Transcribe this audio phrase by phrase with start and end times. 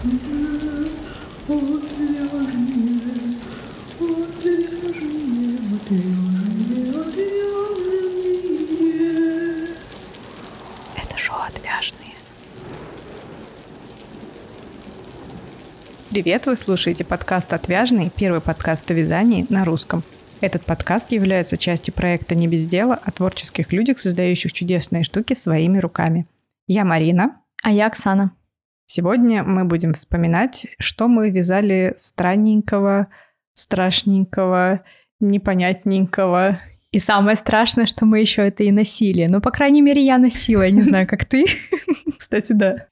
[0.00, 0.06] Это
[11.16, 12.14] шоу «Отвяжные».
[16.10, 20.04] Привет, вы слушаете подкаст «Отвяжный», первый подкаст о вязании на русском.
[20.40, 25.78] Этот подкаст является частью проекта «Не без дела» о творческих людях, создающих чудесные штуки своими
[25.78, 26.28] руками.
[26.68, 27.40] Я Марина.
[27.64, 28.37] А я Оксана.
[28.90, 33.08] Сегодня мы будем вспоминать, что мы вязали странненького,
[33.52, 34.80] страшненького,
[35.20, 36.58] непонятненького.
[36.90, 39.26] И самое страшное, что мы еще это и носили.
[39.26, 41.44] Ну, по крайней мере, я носила, я не знаю, как ты.
[42.18, 42.86] Кстати, да.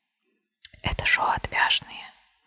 [0.83, 1.97] Это шоу «Отвяжные».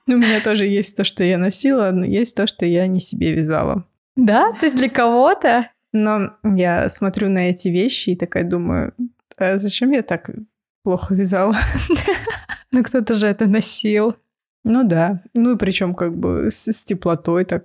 [0.06, 3.00] Ну, у меня тоже есть то, что я носила, но есть то, что я не
[3.00, 3.84] себе вязала.
[4.16, 4.52] Да?
[4.60, 5.72] То есть для кого-то?
[5.92, 8.94] Но я смотрю на эти вещи и такая думаю,
[9.38, 10.30] а зачем я так
[10.90, 11.56] плохо вязала?
[12.72, 14.16] Ну, кто-то же это носил.
[14.64, 15.24] Ну да.
[15.34, 17.64] Ну, причем как бы с, с теплотой так.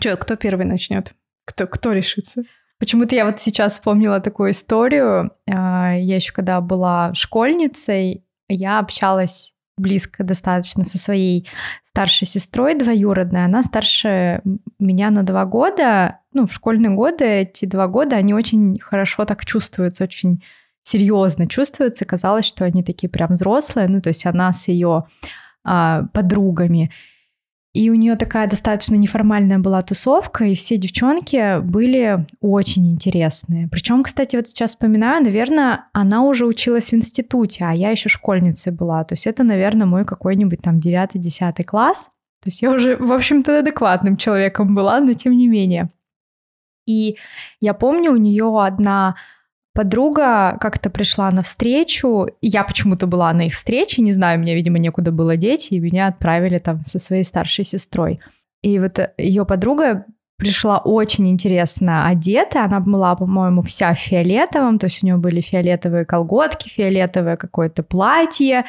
[0.00, 1.14] Че, кто первый начнет?
[1.44, 2.42] Кто, кто решится?
[2.80, 5.30] Почему-то я вот сейчас вспомнила такую историю.
[5.48, 11.48] А, я еще когда была школьницей, я общалась близко достаточно со своей
[11.84, 13.44] старшей сестрой двоюродной.
[13.44, 14.42] Она старше
[14.80, 16.18] меня на два года.
[16.32, 20.42] Ну, в школьные годы эти два года, они очень хорошо так чувствуются, очень
[20.82, 22.04] серьезно чувствуются.
[22.04, 23.88] Казалось, что они такие прям взрослые.
[23.88, 25.02] Ну, то есть она с ее
[25.64, 26.90] а, подругами.
[27.72, 33.68] И у нее такая достаточно неформальная была тусовка, и все девчонки были очень интересные.
[33.68, 38.72] Причем, кстати, вот сейчас вспоминаю, наверное, она уже училась в институте, а я еще школьницей
[38.72, 39.04] была.
[39.04, 42.06] То есть это, наверное, мой какой-нибудь там 9-10 класс.
[42.42, 45.90] То есть я уже, в общем-то, адекватным человеком была, но тем не менее.
[46.86, 47.18] И
[47.60, 49.14] я помню, у нее одна
[49.72, 54.78] Подруга как-то пришла на встречу, я почему-то была на их встрече, не знаю, мне, видимо,
[54.78, 58.20] некуда было деть, и меня отправили там со своей старшей сестрой.
[58.62, 62.64] И вот ее подруга пришла очень интересно одета.
[62.64, 67.84] Она была, по-моему, вся в фиолетовом, то есть у нее были фиолетовые колготки, фиолетовое какое-то
[67.84, 68.64] платье,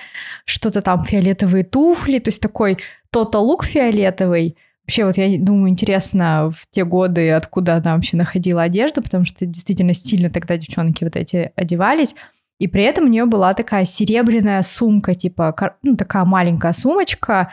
[0.46, 2.78] что-то там фиолетовые туфли, то есть такой
[3.10, 4.56] тотал лук фиолетовый–
[4.86, 9.46] Вообще, вот я думаю, интересно в те годы, откуда она вообще находила одежду, потому что
[9.46, 12.16] действительно стильно тогда девчонки вот эти одевались.
[12.60, 17.52] И при этом у нее была такая серебряная сумка, типа, ну, такая маленькая сумочка,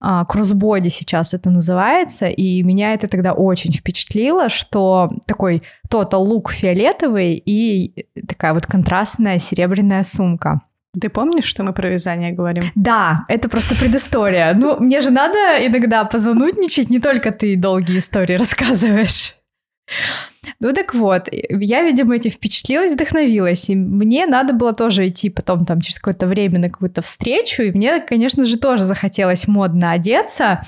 [0.00, 6.52] а, кроссбоди сейчас это называется, и меня это тогда очень впечатлило, что такой total лук
[6.52, 10.60] фиолетовый и такая вот контрастная серебряная сумка.
[11.00, 12.64] Ты помнишь, что мы про вязание говорим?
[12.74, 14.54] Да, это просто предыстория.
[14.54, 19.34] Ну, мне же надо иногда позанудничать, не только ты долгие истории рассказываешь.
[20.60, 25.64] Ну так вот, я, видимо, этим впечатлилась, вдохновилась, и мне надо было тоже идти потом
[25.64, 30.66] там через какое-то время на какую-то встречу, и мне, конечно же, тоже захотелось модно одеться,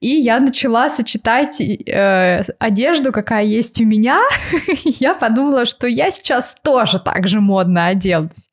[0.00, 4.20] и я начала сочетать э, одежду, какая есть у меня,
[4.84, 8.47] я подумала, что я сейчас тоже так же модно оденусь.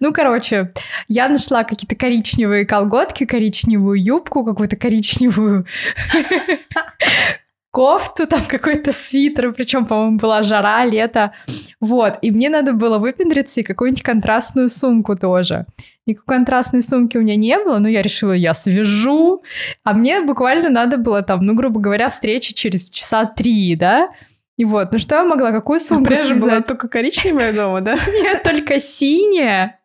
[0.00, 0.72] Ну, короче,
[1.08, 5.66] я нашла какие-то коричневые колготки, коричневую юбку, какую-то коричневую
[7.74, 11.32] кофту, там какой-то свитер, причем, по-моему, была жара, лето.
[11.80, 15.66] Вот, и мне надо было выпендриться и какую-нибудь контрастную сумку тоже.
[16.06, 19.42] Никакой контрастной сумки у меня не было, но я решила, я свяжу.
[19.82, 24.10] А мне буквально надо было там, ну, грубо говоря, встреча через часа три, да?
[24.56, 26.42] И вот, ну что я могла, какую сумку Прежде связать?
[26.42, 27.98] была только коричневая дома, да?
[28.12, 29.80] Нет, только синяя.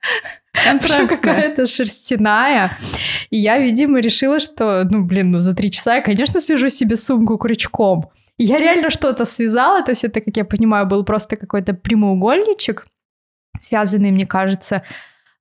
[0.53, 1.07] Контрастная.
[1.07, 2.78] какая-то шерстяная.
[3.29, 6.96] И я, видимо, решила, что, ну, блин, ну за три часа я, конечно, свяжу себе
[6.96, 8.09] сумку крючком.
[8.38, 12.85] И я реально что-то связала, то есть это, как я понимаю, был просто какой-то прямоугольничек,
[13.59, 14.84] связанный, мне кажется,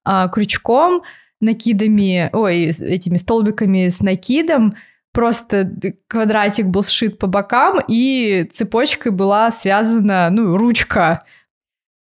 [0.05, 1.03] а, крючком,
[1.41, 4.75] накидами, ой, этими столбиками с накидом,
[5.19, 5.69] просто
[6.07, 11.25] квадратик был сшит по бокам, и цепочкой была связана, ну, ручка.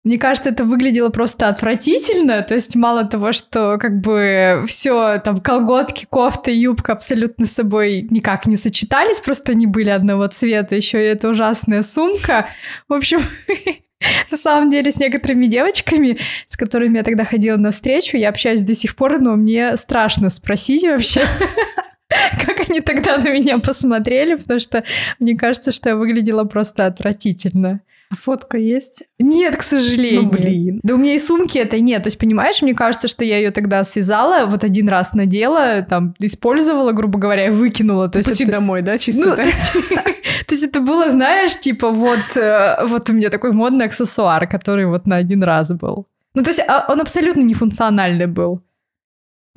[0.03, 2.43] Мне кажется, это выглядело просто отвратительно.
[2.43, 8.05] То есть мало того, что как бы все там колготки, кофта, юбка абсолютно с собой
[8.11, 10.75] никак не сочетались, просто они были одного цвета.
[10.75, 12.49] Еще и эта ужасная сумка.
[12.87, 13.17] В общем,
[14.31, 18.61] на самом деле с некоторыми девочками, с которыми я тогда ходила на встречу, я общаюсь
[18.61, 21.21] до сих пор, но мне страшно спросить вообще,
[22.45, 24.83] как они тогда на меня посмотрели, потому что
[25.19, 27.81] мне кажется, что я выглядела просто отвратительно.
[28.11, 29.03] Фотка есть?
[29.19, 30.23] Нет, к сожалению.
[30.23, 30.79] Ну, блин.
[30.81, 32.03] Да у меня и сумки этой нет.
[32.03, 36.15] То есть, понимаешь, мне кажется, что я ее тогда связала, вот один раз надела, там,
[36.19, 38.07] использовала, грубо говоря, и выкинула.
[38.07, 38.53] То есть Пути это...
[38.53, 39.27] домой, да, чисто?
[39.27, 43.51] Ну, то, есть, то есть это было, знаешь, типа вот, э, вот у меня такой
[43.51, 46.07] модный аксессуар, который вот на один раз был.
[46.33, 48.61] Ну, то есть а, он абсолютно нефункциональный был.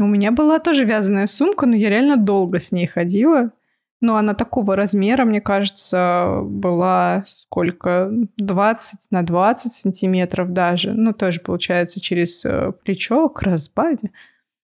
[0.01, 3.53] У меня была тоже вязаная сумка, но я реально долго с ней ходила.
[4.01, 8.11] Ну, она такого размера, мне кажется, была сколько?
[8.39, 10.93] 20 на 20 сантиметров даже.
[10.93, 14.11] Ну, тоже, получается, через э, плечо к разбаде.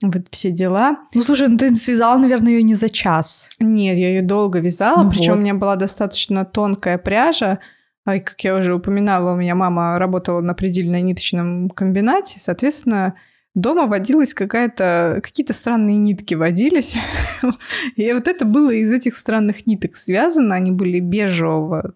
[0.04, 0.98] Вот все дела.
[1.14, 3.48] Ну, слушай, ну ты связала, наверное, ее не за час.
[3.62, 5.38] Нет, я ее долго вязала, Ну причем вот.
[5.38, 7.60] у меня была достаточно тонкая пряжа.
[8.06, 13.16] И, как я уже упоминала, у меня мама работала на предельно-ниточном комбинате, соответственно,
[13.56, 15.20] дома водилась какая-то...
[15.24, 16.96] Какие-то странные нитки водились.
[17.96, 20.56] И вот это было из этих странных ниток связано.
[20.56, 21.94] Они были бежевого,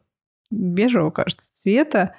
[0.51, 2.13] бежевого, кажется, цвета.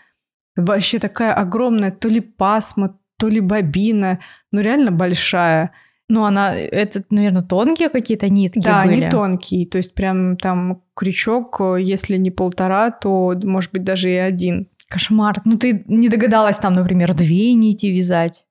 [0.57, 4.21] Вообще такая огромная то ли пасма, то ли бобина.
[4.53, 5.73] Ну, реально большая.
[6.11, 9.03] Ну, она, это, наверное, тонкие какие-то нитки Да, были.
[9.03, 9.67] они тонкие.
[9.67, 14.69] То есть прям там крючок, э, если не полтора, то, может быть, даже и один.
[14.89, 15.43] Кошмар.
[15.45, 18.47] Ну, ты не догадалась там, например, две нити вязать.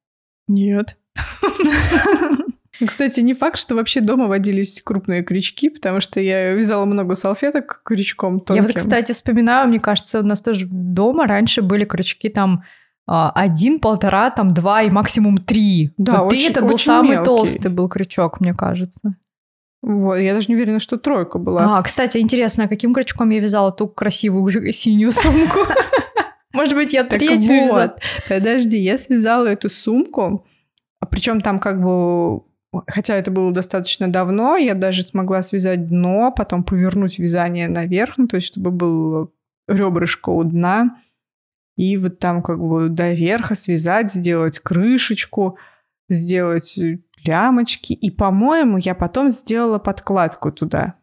[0.48, 0.98] Нет.
[2.86, 7.82] Кстати, не факт, что вообще дома водились крупные крючки, потому что я вязала много салфеток
[7.84, 8.64] крючком тонким.
[8.64, 12.64] Я вот, кстати, вспоминаю, мне кажется, у нас тоже дома раньше были крючки там
[13.08, 15.92] а, один, полтора, там два и максимум три.
[15.98, 17.26] Да, вот ты очень- это был самый мелкий.
[17.26, 19.16] толстый был крючок, мне кажется.
[19.82, 21.78] Вот, я даже не уверена, что тройка была.
[21.78, 25.60] А, кстати, интересно, а каким крючком я вязала ту красивую синюю сумку?
[26.58, 27.82] Может быть, я Так третью вязала?
[27.82, 30.44] вот, подожди, я связала эту сумку,
[31.00, 32.42] а причем там как бы,
[32.88, 38.28] хотя это было достаточно давно, я даже смогла связать дно, потом повернуть вязание наверх, ну,
[38.28, 39.32] то есть чтобы был
[39.68, 41.00] ребрышко у дна,
[41.76, 45.60] и вот там как бы до верха связать, сделать крышечку,
[46.10, 46.76] сделать
[47.24, 50.96] лямочки, и, по-моему, я потом сделала подкладку туда.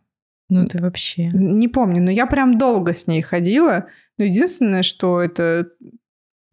[0.48, 1.28] Ну ты вообще.
[1.32, 3.86] Не помню, но я прям долго с ней ходила.
[4.18, 5.68] Но единственное, что это...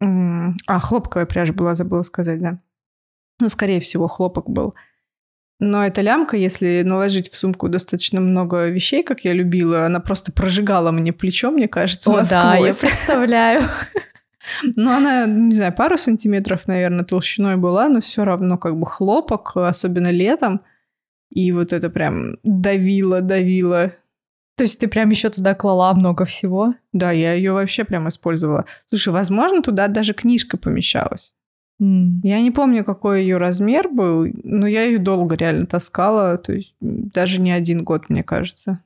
[0.00, 2.58] А, хлопковая пряжа была, забыла сказать, да.
[3.38, 4.74] Ну, скорее всего, хлопок был.
[5.60, 10.32] Но эта лямка, если наложить в сумку достаточно много вещей, как я любила, она просто
[10.32, 12.90] прожигала мне плечо, мне кажется, О, да, я насквозь.
[12.90, 13.62] представляю.
[14.74, 19.52] Ну, она, не знаю, пару сантиметров, наверное, толщиной была, но все равно как бы хлопок,
[19.54, 20.62] особенно летом.
[21.32, 23.92] И вот это прям давило, давило.
[24.56, 26.74] То есть ты прям еще туда клала много всего?
[26.92, 28.66] Да, я ее вообще прям использовала.
[28.90, 31.34] Слушай, возможно, туда даже книжка помещалась.
[31.80, 32.20] М.
[32.22, 36.74] Я не помню, какой ее размер был, но я ее долго реально таскала, то есть
[36.80, 38.80] даже не один год, мне кажется.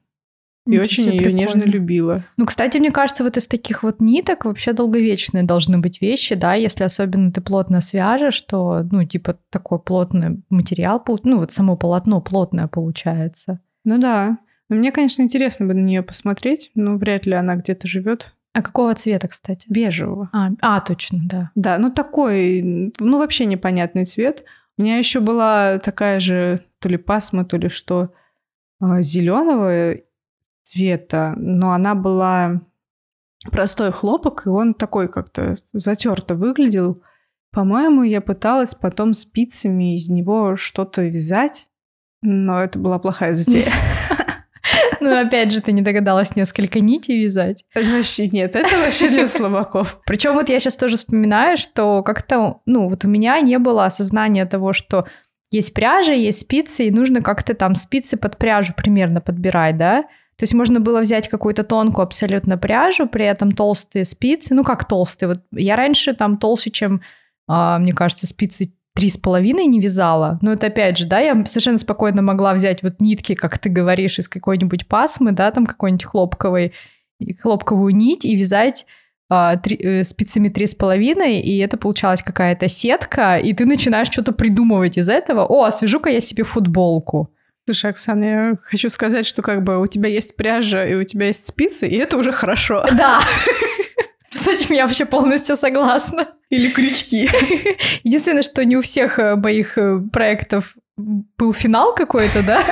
[0.67, 1.73] И очень ее нежно прикольно.
[1.73, 2.25] любила.
[2.37, 6.55] Ну, кстати, мне кажется, вот из таких вот ниток вообще долговечные должны быть вещи, да,
[6.55, 12.21] если особенно ты плотно свяжешь, то, ну, типа, такой плотный материал, ну, вот само полотно
[12.21, 13.61] плотное получается.
[13.85, 14.39] Ну да.
[14.69, 18.35] Но мне, конечно, интересно бы на нее посмотреть, но вряд ли она где-то живет.
[18.53, 19.67] А какого цвета, кстати?
[19.69, 20.31] Бежевого.
[20.33, 21.51] А, а, точно, да.
[21.55, 24.45] Да, ну такой, ну вообще непонятный цвет.
[24.79, 28.13] У меня еще была такая же то ли пасма, то ли что,
[28.81, 29.97] зеленого
[30.67, 32.61] цвета, но она была
[33.51, 37.03] простой хлопок, и он такой как-то затерто выглядел.
[37.53, 41.69] По-моему, я пыталась потом спицами из него что-то вязать,
[42.21, 43.73] но это была плохая затея.
[44.99, 47.65] Ну, опять же, ты не догадалась несколько нитей вязать.
[47.75, 50.01] Вообще нет, это вообще для слабаков.
[50.07, 54.45] Причем вот я сейчас тоже вспоминаю, что как-то, ну, вот у меня не было осознания
[54.47, 55.07] того, что
[55.51, 60.07] есть пряжа, есть спицы, и нужно как-то там спицы под пряжу примерно подбирать, да?
[60.39, 64.55] То есть можно было взять какую-то тонкую абсолютно пряжу, при этом толстые спицы.
[64.55, 65.31] Ну, как толстые?
[65.31, 67.01] Вот я раньше там толще, чем,
[67.49, 70.39] а, мне кажется, спицы три с половиной не вязала.
[70.43, 74.19] Но это опять же, да, я совершенно спокойно могла взять вот нитки, как ты говоришь,
[74.19, 76.73] из какой-нибудь пасмы, да, там какой-нибудь хлопковой,
[77.41, 78.87] хлопковую нить и вязать
[79.29, 84.33] а, э, спицами три с половиной, и это получалась какая-то сетка, и ты начинаешь что-то
[84.33, 85.47] придумывать из этого.
[85.47, 87.31] О, свяжу-ка я себе футболку.
[87.67, 91.27] Слушай, Оксана, я хочу сказать, что как бы у тебя есть пряжа и у тебя
[91.27, 92.87] есть спицы, и это уже хорошо.
[92.97, 93.21] Да.
[94.31, 96.29] С этим я вообще полностью согласна.
[96.49, 97.29] Или крючки.
[98.05, 102.63] Единственное, что не у всех э, моих э, проектов был финал какой-то, да?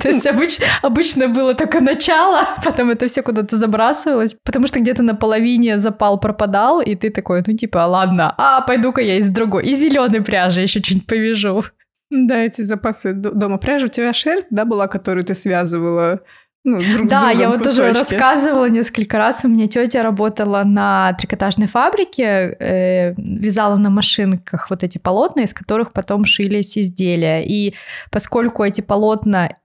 [0.00, 5.02] То есть обыч- обычно было только начало, потом это все куда-то забрасывалось, потому что где-то
[5.02, 9.64] на половине запал пропадал, и ты такой, ну типа, ладно, а пойду-ка я из другой,
[9.66, 11.64] из зеленой пряжи еще что-нибудь повяжу.
[12.12, 13.86] Да, эти запасы дома пряжи.
[13.86, 16.20] У тебя шерсть, да, была, которую ты связывала
[16.62, 17.98] ну, друг Да, я вот кусочки?
[17.98, 19.44] рассказывала несколько раз.
[19.44, 25.54] У меня тетя работала на трикотажной фабрике, э, вязала на машинках вот эти полотна, из
[25.54, 27.42] которых потом шились изделия.
[27.44, 27.74] И
[28.10, 29.56] поскольку эти полотна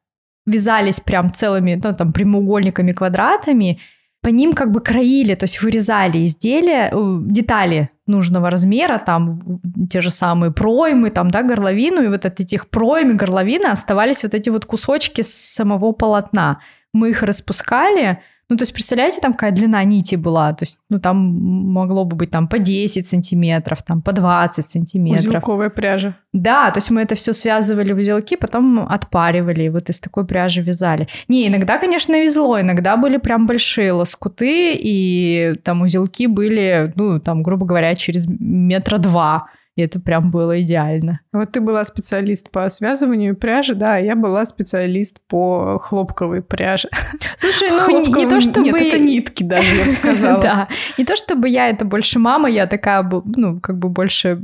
[0.45, 3.81] вязались прям целыми, ну, там, прямоугольниками, квадратами,
[4.21, 6.93] по ним как бы краили, то есть вырезали изделия,
[7.25, 12.69] детали нужного размера, там те же самые проймы, там, да, горловину, и вот от этих
[12.69, 16.59] пройм и горловины оставались вот эти вот кусочки самого полотна.
[16.93, 20.53] Мы их распускали, ну, то есть, представляете, там какая длина нити была?
[20.53, 25.27] То есть, ну, там могло бы быть там по 10 сантиметров, там по 20 сантиметров.
[25.27, 26.15] Узелковая пряжа.
[26.31, 30.25] Да, то есть мы это все связывали в узелки, потом отпаривали, и вот из такой
[30.25, 31.09] пряжи вязали.
[31.27, 37.43] Не, иногда, конечно, везло, иногда были прям большие лоскуты, и там узелки были, ну, там,
[37.43, 39.47] грубо говоря, через метра два.
[39.77, 41.21] И это прям было идеально.
[41.31, 46.89] Вот ты была специалист по связыванию пряжи, да, а я была специалист по хлопковой пряже.
[47.37, 48.71] Слушай, ну не, не то чтобы...
[48.71, 50.41] Нет, это нитки даже, я бы сказала.
[50.41, 50.67] Да,
[50.97, 54.41] не то чтобы я это больше мама, я такая, ну, как бы больше,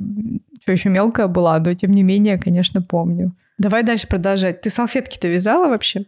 [0.62, 3.36] что еще мелкая была, но тем не менее, конечно, помню.
[3.58, 4.62] Давай дальше продолжать.
[4.62, 6.06] Ты салфетки-то вязала вообще?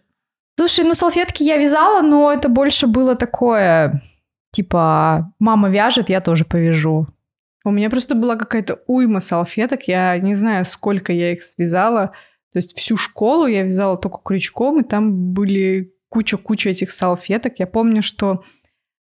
[0.56, 4.04] Слушай, ну салфетки я вязала, но это больше было такое,
[4.52, 7.08] типа, мама вяжет, я тоже повяжу.
[7.66, 9.88] У меня просто была какая-то уйма салфеток.
[9.88, 12.14] Я не знаю, сколько я их связала.
[12.54, 17.56] То есть всю школу я вязала только крючком, и там были куча-куча этих салфеток.
[17.58, 18.44] Я помню, что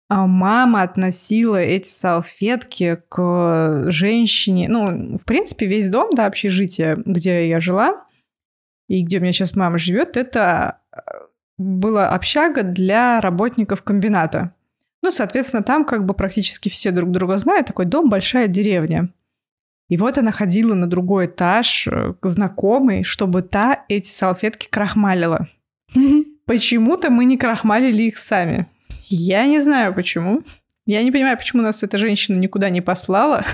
[0.08, 4.70] а, мама относила эти салфетки к женщине.
[4.70, 8.06] Ну, в принципе, весь дом, да, общежитие, где я жила,
[8.88, 11.02] и где у меня сейчас мама живет, это а,
[11.58, 14.54] была общага для работников комбината.
[15.06, 17.68] Ну, соответственно, там как бы практически все друг друга знают.
[17.68, 19.10] Такой дом, большая деревня.
[19.88, 25.48] И вот она ходила на другой этаж э, к знакомой, чтобы та эти салфетки крахмалила.
[26.48, 28.66] Почему-то мы не крахмалили их сами.
[29.08, 30.42] Я не знаю почему.
[30.88, 33.46] Я не понимаю, почему нас эта женщина никуда не послала.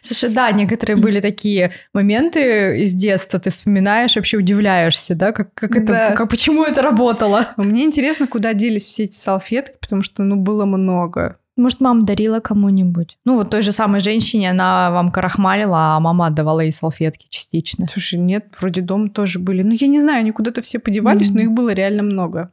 [0.00, 5.76] Слушай, да, некоторые были такие моменты из детства, ты вспоминаешь, вообще удивляешься, да, как, как
[5.76, 6.10] это, да.
[6.12, 7.48] как, почему это работало.
[7.56, 11.38] Мне интересно, куда делись все эти салфетки, потому что, ну, было много.
[11.56, 13.18] Может, мама дарила кому-нибудь?
[13.26, 17.86] Ну, вот той же самой женщине она вам карахмалила, а мама отдавала ей салфетки частично.
[17.86, 19.62] Слушай, нет, вроде дома тоже были.
[19.62, 21.34] Ну, я не знаю, они куда-то все подевались, mm-hmm.
[21.34, 22.52] но их было реально много.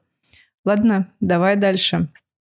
[0.66, 2.10] Ладно, давай дальше.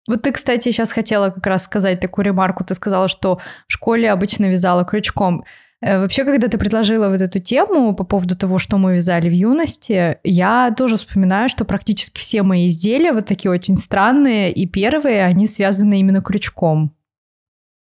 [0.07, 2.63] Вот ты, кстати, сейчас хотела как раз сказать такую ремарку.
[2.63, 5.43] Ты сказала, что в школе обычно вязала крючком.
[5.81, 9.33] Э, вообще, когда ты предложила вот эту тему по поводу того, что мы вязали в
[9.33, 15.25] юности, я тоже вспоминаю, что практически все мои изделия, вот такие очень странные, и первые,
[15.25, 16.93] они связаны именно крючком.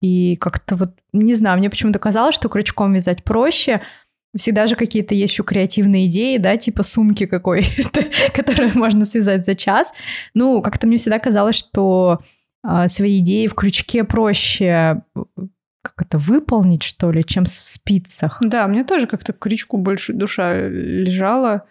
[0.03, 3.83] И как-то вот, не знаю, мне почему-то казалось, что крючком вязать проще,
[4.37, 9.55] Всегда же какие-то есть еще креативные идеи, да, типа сумки какой-то, которую можно связать за
[9.55, 9.93] час.
[10.35, 12.21] Ну, как-то мне всегда казалось, что
[12.65, 15.03] э, свои идеи в крючке проще
[15.83, 18.39] как это выполнить, что ли, чем в спицах.
[18.43, 21.65] Да, мне тоже как-то к крючку больше душа лежала.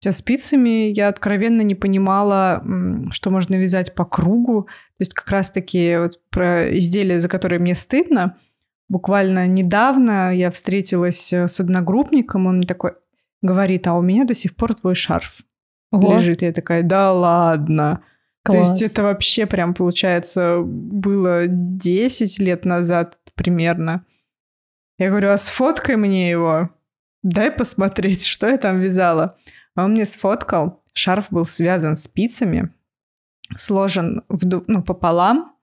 [0.00, 2.64] Хотя спицами я откровенно не понимала,
[3.10, 4.62] что можно вязать по кругу.
[4.62, 8.36] То есть как раз-таки вот про изделия, за которые мне стыдно–
[8.92, 12.92] Буквально недавно я встретилась э, с одногруппником, он такой
[13.40, 15.38] говорит, а у меня до сих пор твой шарф
[15.90, 16.12] Ого.
[16.12, 16.42] лежит.
[16.42, 18.02] Я такая, да ладно.
[18.44, 18.66] Класс.
[18.66, 24.04] То есть это вообще прям, получается, было 10 лет назад примерно.
[24.98, 26.68] Я говорю, а сфоткай мне его.
[27.22, 29.38] Дай посмотреть, что я там вязала.
[29.74, 30.82] А он мне сфоткал.
[30.92, 32.74] Шарф был связан спицами,
[33.56, 35.56] сложен в, ну, пополам,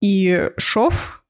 [0.00, 1.25] и шов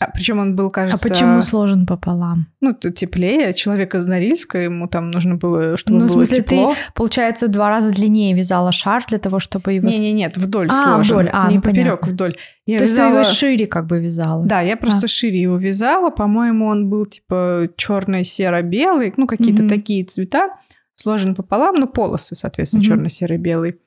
[0.00, 1.08] а, причем он был, кажется...
[1.08, 2.46] А почему сложен пополам?
[2.60, 3.52] Ну, тут теплее.
[3.52, 6.72] Человек из Норильска, ему там нужно было, чтобы ну, было в смысле, тепло.
[6.72, 9.88] ты, получается, два раза длиннее вязала шарф для того, чтобы его...
[9.88, 11.16] Не-не, нет, вдоль а, сложен.
[11.16, 12.36] вдоль, а, Не ну, поперек, вдоль.
[12.64, 13.18] Я То вязала...
[13.18, 14.46] есть ты его шире как бы вязала?
[14.46, 15.08] Да, я просто а.
[15.08, 16.10] шире его вязала.
[16.10, 19.68] По-моему, он был типа черный, серо-белый, ну, какие-то mm-hmm.
[19.68, 20.50] такие цвета.
[20.94, 22.86] Сложен пополам, ну, полосы, соответственно, mm-hmm.
[22.86, 23.80] черно-серый, белый.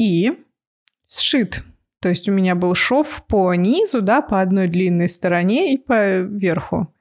[0.00, 0.32] И
[1.06, 1.62] сшит
[2.02, 6.18] то есть у меня был шов по низу, да, по одной длинной стороне и по
[6.18, 6.92] верху.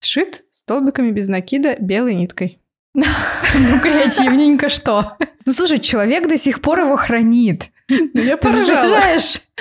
[0.00, 2.58] Сшит столбиками без накида белой ниткой.
[2.94, 3.04] Ну,
[3.82, 5.18] креативненько что.
[5.44, 7.70] Ну, слушай, человек до сих пор его хранит.
[7.90, 8.98] Ну, я поражала.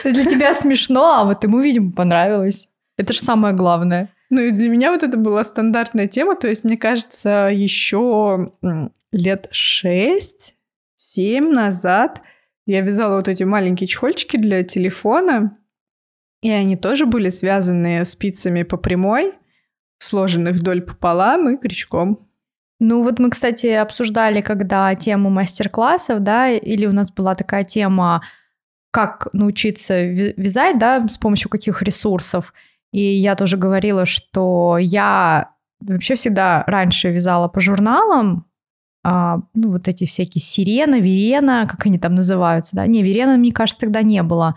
[0.01, 2.69] Ты для тебя смешно, а вот ему, видимо, понравилось.
[2.97, 4.09] Это же самое главное.
[4.29, 6.35] Ну, и для меня вот это была стандартная тема.
[6.37, 8.53] То есть, мне кажется, еще
[9.11, 10.55] лет шесть,
[10.95, 12.21] семь назад–
[12.65, 15.57] я вязала вот эти маленькие чехольчики для телефона,
[16.41, 19.33] и они тоже были связаны спицами по прямой,
[19.97, 22.27] сложены вдоль пополам и крючком.
[22.79, 28.21] Ну вот мы, кстати, обсуждали, когда тему мастер-классов, да, или у нас была такая тема,
[28.91, 32.53] как научиться вязать, да, с помощью каких ресурсов.
[32.91, 38.45] И я тоже говорила, что я вообще всегда раньше вязала по журналам,
[39.07, 42.87] а, ну, вот эти всякие сирена, верена, как они там называются, да?
[42.87, 44.55] Не, верена, мне кажется, тогда не было.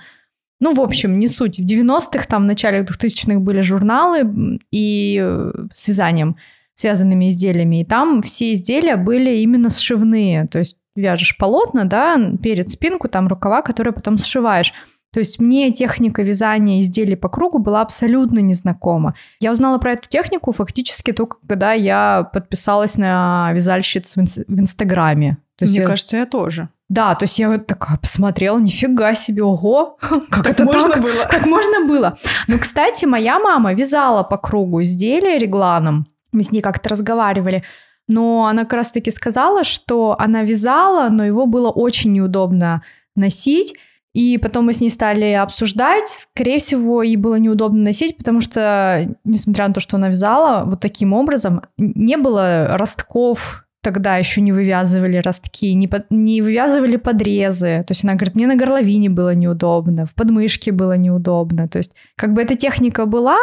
[0.59, 1.59] Ну, в общем, не суть.
[1.59, 6.37] В 90-х, там, в начале 2000-х были журналы и э, с вязанием,
[6.73, 12.71] связанными изделиями, и там все изделия были именно сшивные, то есть вяжешь полотна, да, перед
[12.71, 14.73] спинку, там рукава, которые потом сшиваешь.
[15.12, 19.15] То есть мне техника вязания изделий по кругу была абсолютно незнакома.
[19.41, 25.38] Я узнала про эту технику фактически только когда я подписалась на вязальщиц в Инстаграме.
[25.57, 25.87] То есть Мне я...
[25.87, 26.69] кажется, я тоже.
[26.88, 31.03] Да, то есть я вот такая посмотрела, нифига себе, ого, как так это можно так?
[31.03, 31.27] было?
[31.29, 32.19] Как можно было?
[32.47, 36.07] Ну, кстати, моя мама вязала по кругу изделия регланом.
[36.33, 37.65] Мы с ней как-то разговаривали.
[38.07, 42.83] Но она как раз-таки сказала, что она вязала, но его было очень неудобно
[43.17, 43.75] носить.
[44.19, 46.09] И потом мы с ней стали обсуждать.
[46.09, 50.81] Скорее всего, ей было неудобно носить, потому что, несмотря на то, что она вязала вот
[50.81, 57.85] таким образом, не было ростков тогда еще не вывязывали ростки, не, под, не вывязывали подрезы.
[57.87, 61.69] То есть она говорит, мне на горловине было неудобно, в подмышке было неудобно.
[61.69, 63.39] То есть как бы эта техника была,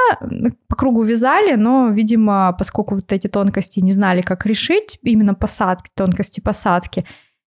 [0.68, 5.90] по кругу вязали, но, видимо, поскольку вот эти тонкости не знали, как решить, именно посадки,
[5.96, 7.06] тонкости посадки,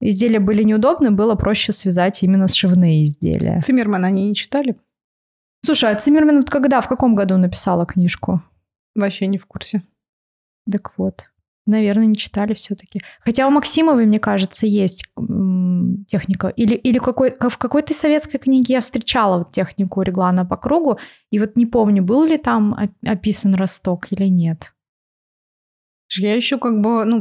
[0.00, 3.60] изделия были неудобны, было проще связать именно сшивные изделия.
[3.60, 4.76] Циммерман они не читали?
[5.64, 8.42] Слушай, а Циммерман вот когда, в каком году написала книжку?
[8.94, 9.82] Вообще не в курсе.
[10.70, 11.24] Так вот.
[11.66, 13.02] Наверное, не читали все-таки.
[13.20, 15.04] Хотя у Максимовой, мне кажется, есть
[16.06, 16.48] техника.
[16.48, 20.98] Или, или какой, в какой-то советской книге я встречала вот технику реглана по кругу.
[21.32, 24.72] И вот не помню, был ли там описан росток или нет.
[26.16, 27.20] Я еще как бы, ну,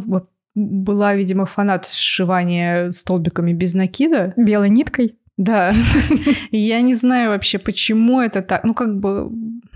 [0.55, 4.33] была, видимо, фанат сшивания столбиками без накида.
[4.38, 5.15] Белой ниткой?
[5.38, 5.74] Да.
[6.51, 8.63] Я не знаю вообще, почему это так.
[8.63, 9.29] Ну, как бы,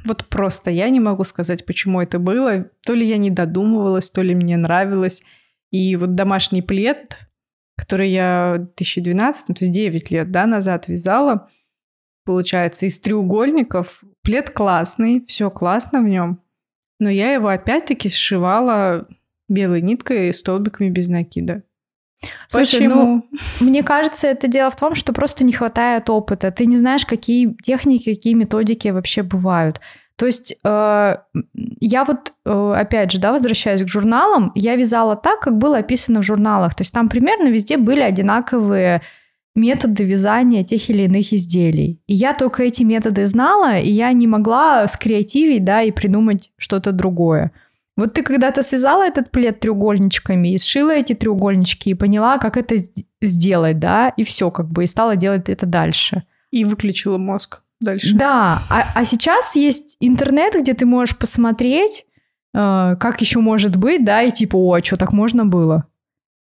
[0.06, 2.70] вот просто я не могу сказать, почему это было.
[2.86, 5.22] То ли я не додумывалась, то ли мне нравилось.
[5.72, 7.18] И вот домашний плед,
[7.76, 11.50] который я в 2012, то есть 9 лет да, назад вязала,
[12.26, 14.02] получается, из треугольников.
[14.24, 16.42] Плед классный, все классно в нем.
[17.00, 19.08] Но я его опять-таки сшивала
[19.50, 21.64] белой ниткой и столбиками без накида.
[22.48, 22.96] Слушай, Почему?
[22.96, 26.52] ну, мне кажется, это дело в том, что просто не хватает опыта.
[26.52, 29.80] Ты не знаешь, какие техники, какие методики вообще бывают.
[30.18, 31.16] То есть э,
[31.80, 36.20] я вот, э, опять же, да, возвращаюсь к журналам, я вязала так, как было описано
[36.20, 36.76] в журналах.
[36.76, 39.02] То есть там примерно везде были одинаковые
[39.56, 42.02] методы вязания тех или иных изделий.
[42.06, 46.92] И я только эти методы знала, и я не могла скреативить, да, и придумать что-то
[46.92, 47.52] другое.
[48.00, 52.76] Вот ты когда-то связала этот плед треугольничками и сшила эти треугольнички и поняла, как это
[53.22, 56.24] сделать, да, и все как бы, и стала делать это дальше.
[56.50, 58.16] И выключила мозг дальше.
[58.16, 62.06] Да, а, а сейчас есть интернет, где ты можешь посмотреть,
[62.54, 65.86] э, как еще может быть, да, и типа, о, а что так можно было?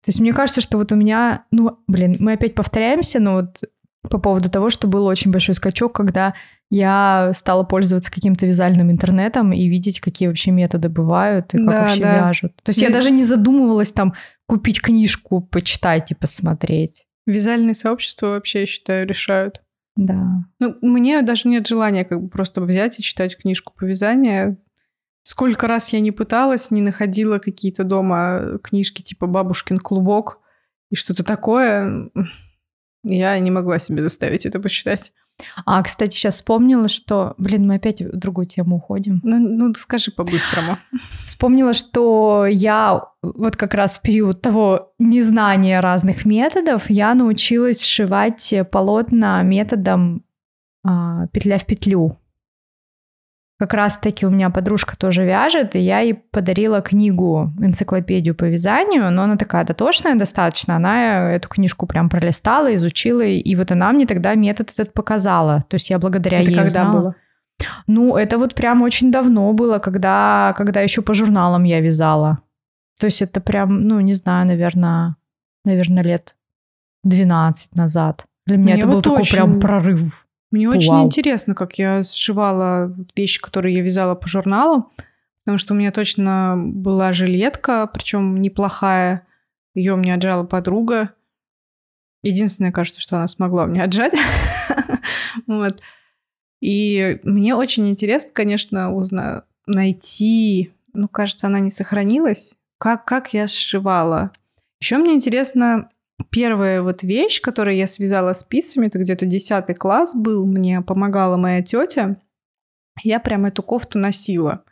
[0.05, 3.61] То есть мне кажется, что вот у меня, ну, блин, мы опять повторяемся, но вот
[4.11, 6.35] по поводу того, что был очень большой скачок, когда
[6.71, 11.81] я стала пользоваться каким-то вязальным интернетом и видеть, какие вообще методы бывают и как да,
[11.83, 12.29] вообще да.
[12.29, 12.57] вяжут.
[12.63, 14.15] То есть я даже не задумывалась там
[14.47, 17.07] купить книжку, почитать и посмотреть.
[17.27, 19.63] Вязальные сообщества вообще, я считаю, решают.
[19.97, 20.45] Да.
[20.59, 24.59] Ну, мне даже нет желания как бы просто взять и читать книжку по вязанию.
[25.23, 30.41] Сколько раз я не пыталась, не находила какие-то дома книжки типа «Бабушкин клубок»
[30.91, 32.11] и что-то такое.
[33.05, 35.13] Я не могла себе заставить это почитать.
[35.67, 37.35] А, кстати, сейчас вспомнила, что...
[37.39, 39.21] Блин, мы опять в другую тему уходим.
[39.23, 40.79] Ну, ну скажи по-быстрому.
[41.27, 48.55] Вспомнила, что я вот как раз в период того незнания разных методов я научилась сшивать
[48.71, 50.25] полотна методом
[50.85, 52.19] а, петля в петлю.
[53.65, 59.11] Как раз-таки у меня подружка тоже вяжет, и я ей подарила книгу, энциклопедию по вязанию,
[59.11, 64.05] но она такая дотошная достаточно, она эту книжку прям пролистала, изучила, и вот она мне
[64.05, 65.65] тогда метод этот показала.
[65.71, 67.01] То есть я благодаря это ей когда узнала.
[67.01, 67.15] было?
[67.87, 72.41] Ну, это вот прям очень давно было, когда, когда еще по журналам я вязала.
[73.01, 75.17] То есть это прям, ну, не знаю, наверное,
[75.65, 76.37] наверное, лет
[77.05, 78.27] 12 назад.
[78.45, 79.37] Для меня Мне это вот был такой очень...
[79.37, 80.24] прям прорыв.
[80.55, 81.07] Мне очень Вау.
[81.07, 84.89] интересно, как я сшивала вещи, которые я вязала по журналу,
[85.43, 89.27] потому что у меня точно была жилетка, причем неплохая.
[89.75, 91.13] Ее мне отжала подруга.
[92.23, 94.13] Единственное, кажется, что она смогла мне отжать.
[95.49, 95.83] вот.
[96.61, 99.47] И мне очень интересно, конечно, узна...
[99.67, 104.31] найти, ну, кажется, она не сохранилась, как, как я сшивала.
[104.81, 105.89] Еще мне интересно
[106.31, 111.63] Первая вот вещь, которую я связала спицами, это где-то 10 класс был, мне помогала моя
[111.63, 112.17] тетя.
[113.03, 114.65] Я прям эту кофту носила.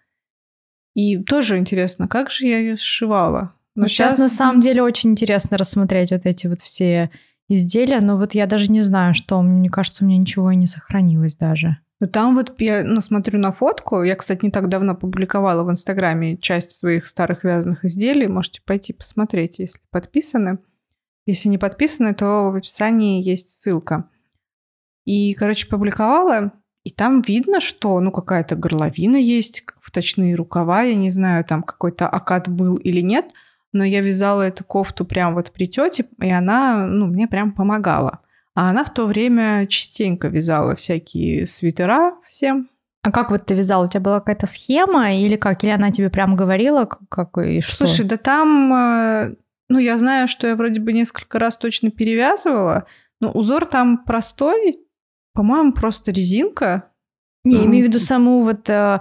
[0.95, 3.55] И тоже интересно, как же я ее сшивала?
[3.75, 7.11] Но сейчас, сейчас на самом деле очень интересно рассмотреть вот эти вот все
[7.49, 10.67] изделия, но вот я даже не знаю, что, мне кажется, у меня ничего и не
[10.67, 11.79] сохранилось даже.
[12.01, 15.71] Ну там вот я ну, смотрю на фотку, я, кстати, не так давно публиковала в
[15.71, 20.59] Инстаграме часть своих старых вязаных изделий, можете пойти посмотреть, если подписаны.
[21.27, 24.09] Если не подписаны, то в описании есть ссылка.
[25.05, 26.53] И, короче, публиковала,
[26.85, 32.09] и там видно, что, ну, какая-то горловина есть, вточные рукава, я не знаю, там какой-то
[32.09, 33.33] акад был или нет,
[33.73, 38.21] но я вязала эту кофту прям вот при тете, и она, ну, мне прям помогала.
[38.55, 42.69] А она в то время частенько вязала всякие свитера всем.
[43.03, 43.87] А как вот ты вязала?
[43.87, 45.65] У тебя была какая-то схема или как?
[45.65, 47.87] Или она тебе прям говорила, как и что?
[47.87, 49.37] Слушай, да там, э,
[49.73, 52.85] ну, я знаю, что я вроде бы несколько раз точно перевязывала,
[53.21, 54.81] но узор там простой,
[55.33, 56.91] по-моему, просто резинка.
[57.45, 57.65] Не, mm.
[57.65, 59.01] имею в виду саму вот, э,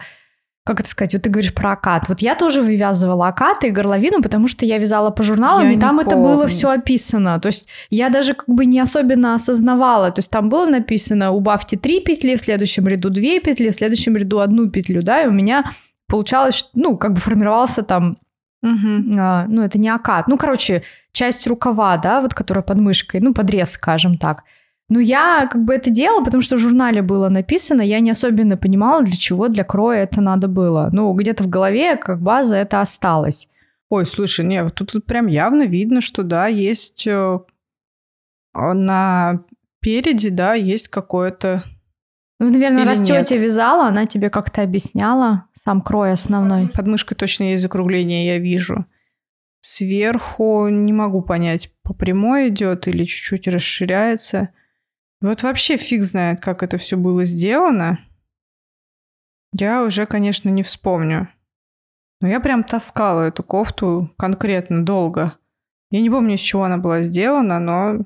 [0.63, 2.07] как это сказать, вот ты говоришь про акад.
[2.07, 5.77] Вот я тоже вывязывала акад и горловину, потому что я вязала по журналам, я и
[5.77, 6.07] там помню.
[6.07, 7.37] это было все описано.
[7.41, 10.11] То есть я даже как бы не особенно осознавала.
[10.11, 14.15] То есть там было написано, убавьте три петли, в следующем ряду две петли, в следующем
[14.15, 15.73] ряду одну петлю, да, и у меня
[16.07, 18.17] получалось, ну, как бы формировался там
[18.63, 19.17] Угу.
[19.19, 20.27] А, ну, это не акад.
[20.27, 24.43] Ну, короче, часть рукава, да, вот которая под мышкой, ну, подрез, скажем так.
[24.89, 28.57] Ну, я как бы это делала, потому что в журнале было написано, я не особенно
[28.57, 30.89] понимала, для чего для кроя это надо было.
[30.91, 33.47] Ну, где-то в голове как база это осталось.
[33.89, 37.39] Ой, слушай, не, вот тут, прям явно видно, что да, есть э,
[38.53, 39.43] на
[39.79, 41.63] переди, да, есть какое-то...
[42.41, 43.27] Ну, наверное, Или раз нет.
[43.27, 46.69] тетя вязала, она тебе как-то объясняла сам крой основной.
[46.69, 48.87] Под мышкой точно есть закругление, я вижу.
[49.59, 54.49] Сверху не могу понять, по прямой идет или чуть-чуть расширяется.
[55.21, 57.99] Вот вообще фиг знает, как это все было сделано.
[59.53, 61.29] Я уже, конечно, не вспомню.
[62.21, 65.37] Но я прям таскала эту кофту конкретно долго.
[65.91, 68.03] Я не помню, из чего она была сделана, но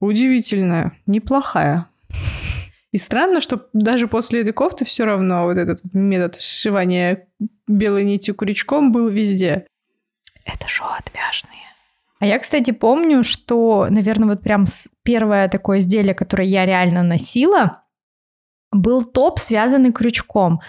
[0.00, 1.88] удивительная, неплохая.
[2.92, 7.28] И странно, что даже после этой кофты все равно вот этот метод сшивания
[7.66, 9.66] белой нитью крючком был везде.
[10.44, 11.68] Это шоу отвяжные.
[12.20, 14.64] А я, кстати, помню, что, наверное, вот прям
[15.02, 17.82] первое такое изделие, которое я реально носила,
[18.72, 20.60] был топ, связанный крючком.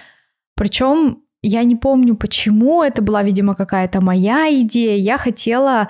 [0.56, 4.98] Причем я не помню почему, это была, видимо, какая-то моя идея.
[4.98, 5.90] Я хотела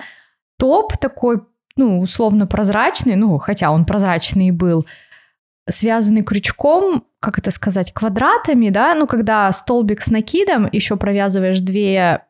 [0.58, 1.42] топ такой,
[1.76, 4.86] ну, условно прозрачный, ну, хотя он прозрачный и был,
[5.70, 12.24] связанный крючком, как это сказать, квадратами, да, ну, когда столбик с накидом, еще провязываешь две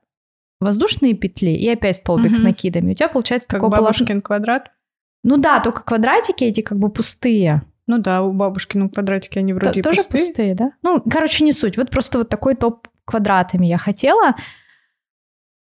[0.60, 2.38] воздушные петли и опять столбик угу.
[2.38, 2.92] с накидами.
[2.92, 4.22] У тебя получается как такой бабушкин полос...
[4.22, 4.70] квадрат?
[5.22, 7.62] Ну да, только квадратики эти как бы пустые.
[7.86, 10.26] Ну да, у бабушки ну квадратики они вроде Т- тоже пустые.
[10.26, 10.72] пустые, да?
[10.82, 11.76] Ну, короче, не суть.
[11.76, 14.36] Вот просто вот такой топ квадратами я хотела.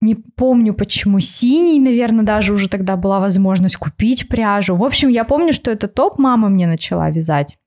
[0.01, 4.77] Не помню, почему синий, наверное, даже уже тогда была возможность купить пряжу.
[4.77, 7.59] В общем, я помню, что этот топ мама мне начала вязать.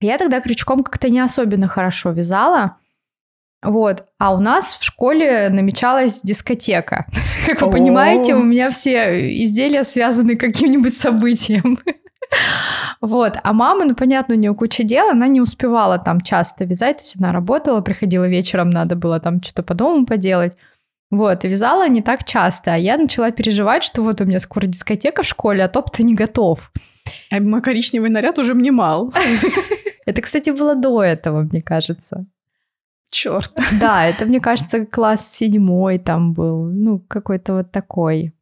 [0.00, 2.76] Я тогда крючком как-то не особенно хорошо вязала.
[3.62, 4.04] Вот.
[4.18, 7.06] А у нас в школе намечалась дискотека.
[7.46, 11.78] Как вы понимаете, у меня все изделия связаны каким-нибудь событием.
[13.02, 13.36] Вот.
[13.42, 17.02] А мама, ну, понятно, у нее куча дел, она не успевала там часто вязать, то
[17.02, 20.56] есть она работала, приходила вечером, надо было там что-то по дому поделать.
[21.12, 22.72] Вот, и вязала не так часто.
[22.72, 26.14] А я начала переживать, что вот у меня скоро дискотека в школе, а топ-то не
[26.14, 26.72] готов.
[27.30, 29.12] А мой коричневый наряд уже мне мал.
[30.06, 32.24] Это, кстати, было до этого, мне кажется.
[33.10, 33.52] Черт.
[33.78, 36.64] Да, это, мне кажется, класс седьмой там был.
[36.64, 38.32] Ну, какой-то вот такой.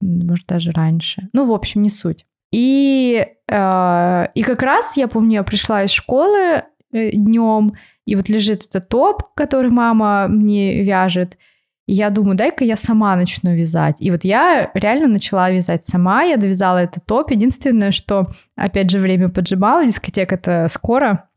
[0.00, 1.28] Может, даже раньше.
[1.32, 2.26] Ну, в общем, не суть.
[2.50, 8.28] И, э, и как раз я помню, я пришла из школы э, днем, и вот
[8.28, 11.38] лежит этот топ, который мама мне вяжет.
[11.86, 13.96] И я думаю, дай-ка я сама начну вязать.
[14.00, 17.30] И вот я реально начала вязать сама, я довязала этот топ.
[17.30, 21.28] Единственное, что, опять же, время поджимало, дискотека-то скоро,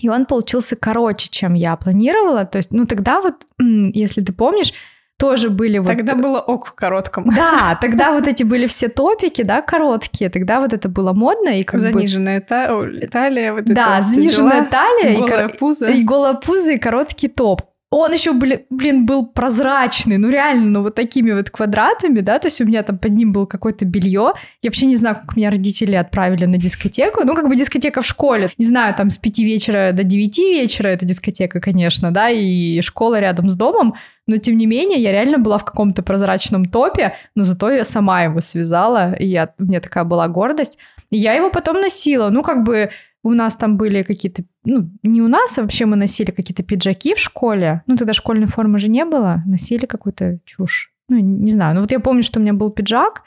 [0.00, 2.44] и он получился короче, чем я планировала.
[2.44, 4.72] То есть, ну тогда вот, если ты помнишь,
[5.18, 5.88] тоже были вот...
[5.88, 7.28] Тогда было ок в коротком.
[7.28, 10.30] Да, тогда вот эти были все топики, да, короткие.
[10.30, 11.50] Тогда вот это было модно.
[11.50, 12.46] И как заниженная бы...
[12.46, 12.68] та...
[13.10, 15.18] талия, вот Да, это заниженная талия.
[15.18, 15.58] Голая и...
[15.58, 15.88] пузо.
[15.88, 17.62] И голая пузо, и короткий топ.
[17.90, 22.60] Он еще, блин, был прозрачный, ну реально, ну вот такими вот квадратами, да, то есть
[22.60, 24.34] у меня там под ним было какое-то белье.
[24.62, 27.24] Я вообще не знаю, как меня родители отправили на дискотеку.
[27.24, 28.52] Ну, как бы дискотека в школе.
[28.58, 33.18] Не знаю, там с пяти вечера до девяти вечера это дискотека, конечно, да, и школа
[33.18, 33.94] рядом с домом.
[34.28, 38.22] Но тем не менее, я реально была в каком-то прозрачном топе, но зато я сама
[38.22, 40.78] его связала, и я, у меня такая была гордость.
[41.10, 42.30] И я его потом носила.
[42.30, 42.90] Ну, как бы
[43.22, 47.14] У нас там были какие-то, ну, не у нас, а вообще мы носили какие-то пиджаки
[47.14, 47.82] в школе.
[47.86, 49.42] Ну, тогда школьной формы же не было.
[49.46, 50.90] Носили какую-то чушь.
[51.08, 51.74] Ну, не знаю.
[51.74, 53.22] Ну, вот я помню, что у меня был пиджак,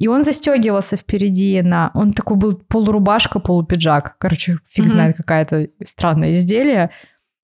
[0.00, 1.90] и он застегивался впереди на...
[1.94, 4.16] Он такой был полурубашка, полупиджак.
[4.18, 4.88] Короче, фиг mm-hmm.
[4.88, 6.90] знает, какая-то странное изделие.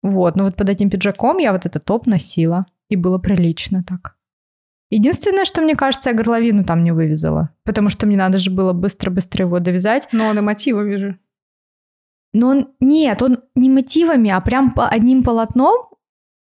[0.02, 2.66] Вот, но вот под этим пиджаком я вот этот топ носила.
[2.88, 4.16] И было прилично так.
[4.90, 7.48] Единственное, что мне кажется, я горловину там не вывязала.
[7.64, 10.06] Потому что мне надо же было быстро-быстро его довязать.
[10.12, 11.18] Но он и мотивами же.
[12.32, 12.68] Но он...
[12.80, 15.92] Нет, он не мотивами, а прям по одним полотном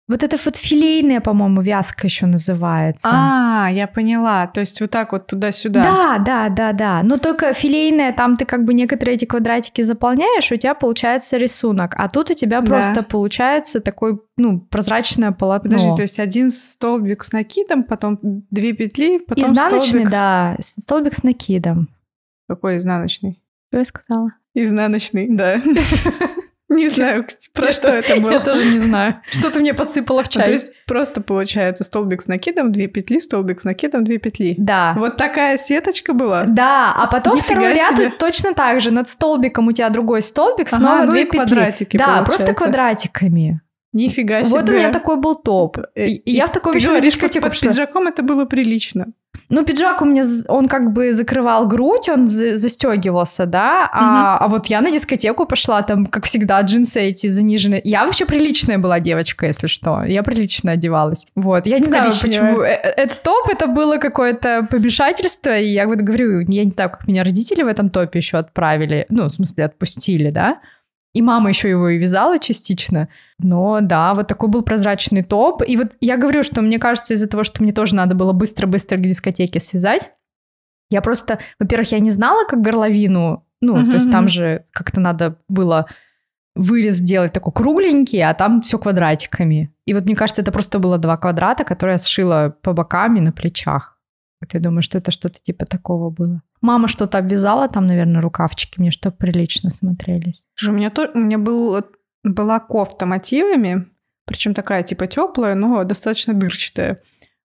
[0.08, 3.10] вот это вот филейная, по-моему, вязка еще называется.
[3.12, 4.48] А, я поняла.
[4.48, 5.84] То есть вот так вот туда-сюда.
[5.84, 7.04] Да, да, да, да.
[7.04, 11.94] Но только филейная, там ты как бы некоторые эти квадратики заполняешь, у тебя получается рисунок.
[11.98, 12.68] А тут у тебя да.
[12.68, 15.72] просто получается такой, ну, прозрачное полотно.
[15.72, 18.20] Подожди, то есть один столбик с накидом, потом
[18.50, 20.10] две петли, потом Изнаночный, столбик...
[20.10, 20.56] да.
[20.62, 21.90] Столбик с накидом.
[22.48, 23.42] Какой изнаночный?
[23.70, 24.32] Что я сказала?
[24.54, 25.62] Изнаночный, да.
[26.70, 28.32] Не знаю, про что это было.
[28.32, 29.22] Я тоже не знаю.
[29.32, 30.44] Что ты мне подсыпала в чай?
[30.44, 34.56] То есть просто получается столбик с накидом, две петли, столбик с накидом, две петли.
[34.58, 34.94] Да.
[34.98, 36.44] Вот такая сеточка была?
[36.44, 38.92] Да, а потом второй ряд точно так же.
[38.92, 41.38] Над столбиком у тебя другой столбик, снова ну две петли.
[41.38, 43.62] квадратики Да, просто квадратиками.
[43.94, 44.60] Нифига себе.
[44.60, 45.78] Вот у меня такой был топ.
[45.96, 49.08] Э, и, я в таком еще говоришь, под пиджаком это было прилично.
[49.50, 54.46] Ну, пиджак у меня, он как бы закрывал грудь, он застегивался, да, а, угу.
[54.46, 57.82] а вот я на дискотеку пошла, там, как всегда, джинсы эти заниженные.
[57.84, 60.04] Я вообще приличная была девочка, если что.
[60.04, 61.26] Я прилично одевалась.
[61.36, 62.62] Вот, я не знаю, почему.
[62.62, 66.90] Э, э, этот топ, это было какое-то помешательство, и я вот говорю, я не знаю,
[66.90, 70.60] как меня родители в этом топе еще отправили, ну, в смысле, отпустили, да.
[71.14, 73.10] И мама еще его и вязала частично.
[73.40, 75.64] Но да, вот такой был прозрачный топ.
[75.68, 78.98] И вот я говорю, что мне кажется, из-за того, что мне тоже надо было быстро-быстро
[78.98, 80.12] к дискотеке связать,
[80.90, 83.90] я просто, во-первых, я не знала, как горловину, ну, mm-hmm.
[83.90, 85.88] то есть там же как-то надо было
[86.56, 89.74] вырез сделать такой кругленький, а там все квадратиками.
[89.86, 93.22] И вот мне кажется, это просто было два квадрата, которые я сшила по бокам и
[93.22, 93.97] на плечах.
[94.54, 96.42] Я думаю, что это что-то типа такого было.
[96.62, 100.48] Мама что-то обвязала там, наверное, рукавчики мне, чтобы прилично смотрелись.
[100.56, 101.84] Слушай, у меня, то, у меня был,
[102.24, 103.88] была кофта мотивами,
[104.26, 106.98] причем такая типа теплая, но достаточно дырчатая.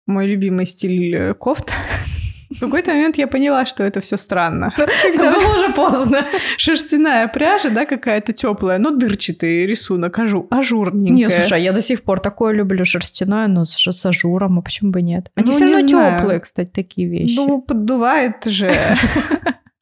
[0.07, 1.73] Мой любимый стиль э, кофта.
[2.57, 4.73] В какой-то момент я поняла, что это все странно.
[5.17, 6.27] Было уже поздно.
[6.57, 11.17] Шерстяная пряжа, да, какая-то теплая, но дырчатый рисунок, ажу, ажурненькая.
[11.17, 14.91] Не, слушай, я до сих пор такое люблю шерстяное, но с, с ажуром, а почему
[14.91, 15.31] бы нет?
[15.35, 17.37] Они ну, все равно теплые, кстати, такие вещи.
[17.37, 18.71] Ну, поддувает же.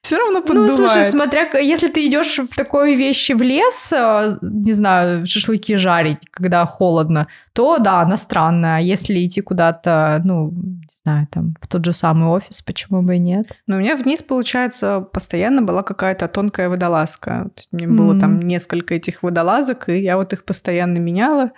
[0.02, 0.70] Все равно поддувает.
[0.70, 5.76] Ну, слушай, смотря, если ты идешь в такой вещи в лес, э, не знаю, шашлыки
[5.76, 8.76] жарить, когда холодно, то да, она странная.
[8.76, 13.16] А если идти куда-то, ну, не знаю, там, в тот же самый офис, почему бы
[13.16, 13.46] и нет?
[13.66, 17.50] Но у меня вниз, получается, постоянно была какая-то тонкая водолазка.
[17.70, 17.94] Мне mm.
[17.94, 21.52] было там несколько этих водолазок, и я вот их постоянно меняла,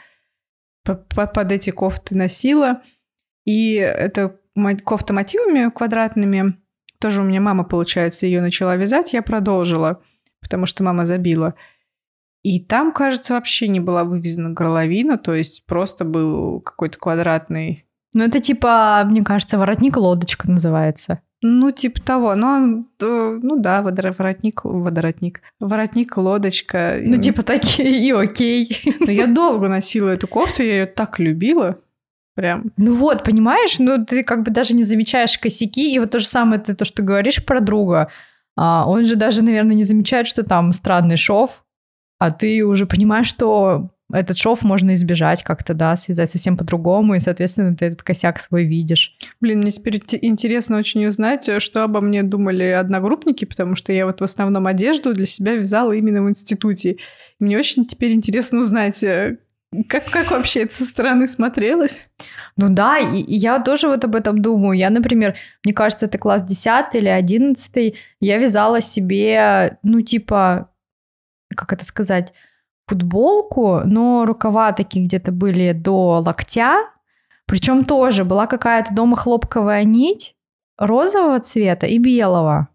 [0.85, 2.83] под эти кофты носила.
[3.45, 4.37] И это
[4.85, 6.57] кофта мотивами квадратными
[7.03, 10.01] тоже у меня мама, получается, ее начала вязать, я продолжила,
[10.41, 11.55] потому что мама забила.
[12.43, 17.85] И там, кажется, вообще не была вывезена горловина, то есть просто был какой-то квадратный...
[18.15, 21.21] Ну, это типа, мне кажется, воротник-лодочка называется.
[21.41, 22.35] Ну, типа того.
[22.35, 25.41] Но, ну да, воротник, водоротник.
[25.61, 27.01] Воротник, лодочка.
[27.05, 28.81] Ну, типа такие, и окей.
[29.01, 31.79] Но я долго носила эту кофту, я ее так любила.
[32.35, 32.73] Прям.
[32.79, 36.27] Ну вот, понимаешь, ну ты как бы даже не замечаешь косяки, и вот то же
[36.27, 38.09] самое ты то, что говоришь про друга,
[38.57, 41.65] а, он же даже, наверное, не замечает, что там странный шов,
[42.19, 47.21] а ты уже понимаешь, что этот шов можно избежать как-то, да, связать совсем по-другому, и,
[47.21, 49.17] соответственно, ты этот косяк свой видишь.
[49.41, 54.21] Блин, мне теперь интересно очень узнать, что обо мне думали одногруппники, потому что я вот
[54.21, 56.99] в основном одежду для себя вязала именно в институте.
[57.41, 59.39] Мне очень теперь интересно узнать, э,
[59.89, 62.07] как, как вообще это со стороны смотрелось?
[62.57, 64.77] Ну да, и, и я тоже вот об этом думаю.
[64.79, 70.69] Я, например, мне кажется, это класс 10 или 11, я вязала себе, ну типа,
[71.57, 72.35] как это сказать,
[72.87, 76.91] футболку, но рукава такие где-то были до локтя,
[77.47, 80.37] причем тоже была какая-то дома хлопковая нить
[80.79, 82.69] розового цвета и белого.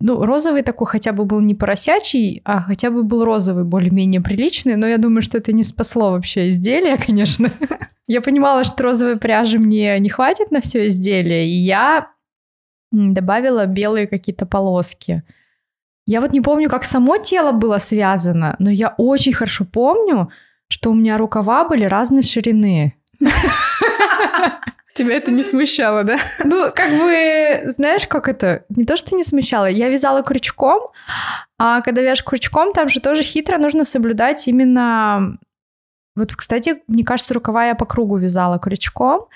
[0.00, 4.76] Ну, розовый такой хотя бы был не поросячий, а хотя бы был розовый, более-менее приличный,
[4.76, 7.50] но я думаю, что это не спасло вообще изделие, конечно.
[8.06, 12.10] Я понимала, что розовой пряжи мне не хватит на все изделие, и я
[12.92, 15.22] добавила белые какие-то полоски.
[16.06, 20.30] Я вот не помню, как само тело было связано, но я очень хорошо помню,
[20.68, 22.94] что у меня рукава были разной ширины.
[24.96, 26.18] Тебя это не смущало, да?
[26.42, 28.64] Ну, как бы, знаешь, как это?
[28.70, 29.66] Не то, что не смущало.
[29.66, 30.90] Я вязала крючком,
[31.58, 35.38] а когда вяжешь крючком, там же тоже хитро нужно соблюдать именно
[36.16, 39.26] вот, кстати, мне кажется, рукава я по кругу вязала крючком,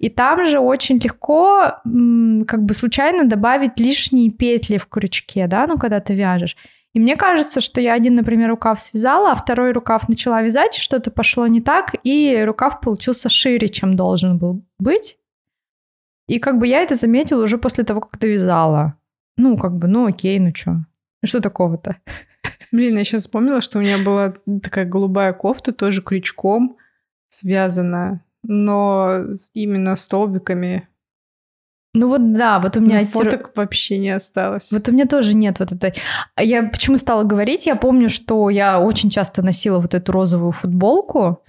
[0.00, 5.78] и там же очень легко как бы случайно добавить лишние петли в крючке, да, ну,
[5.78, 6.56] когда ты вяжешь.
[6.94, 11.10] И мне кажется, что я один, например, рукав связала, а второй рукав начала вязать, что-то
[11.10, 15.18] пошло не так, и рукав получился шире, чем должен был быть.
[16.28, 18.94] И как бы я это заметила уже после того, как довязала.
[19.36, 20.86] Ну, как бы, ну окей, ну что?
[21.24, 21.96] Что такого-то?
[22.72, 26.76] Блин, я сейчас вспомнила, что у меня была такая голубая кофта, тоже крючком
[27.26, 30.88] связана, но именно столбиками.
[31.94, 33.00] Ну вот да, вот у меня...
[33.00, 33.50] Но фоток тир...
[33.54, 34.70] вообще не осталось.
[34.72, 35.94] Вот у меня тоже нет вот этой...
[36.34, 37.66] А я почему стала говорить?
[37.66, 41.44] Я помню, что я очень часто носила вот эту розовую футболку,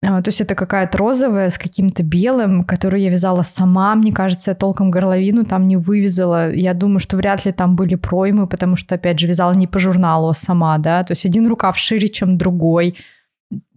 [0.00, 3.94] а, то есть это какая-то розовая с каким-то белым, которую я вязала сама.
[3.96, 6.52] Мне кажется, я толком горловину там не вывязала.
[6.52, 9.80] Я думаю, что вряд ли там были проймы, потому что, опять же, вязала не по
[9.80, 11.02] журналу, а сама, да.
[11.02, 12.96] То есть один рукав шире, чем другой.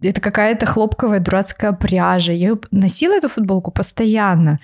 [0.00, 2.32] Это какая-то хлопковая дурацкая пряжа.
[2.32, 4.60] Я носила эту футболку постоянно.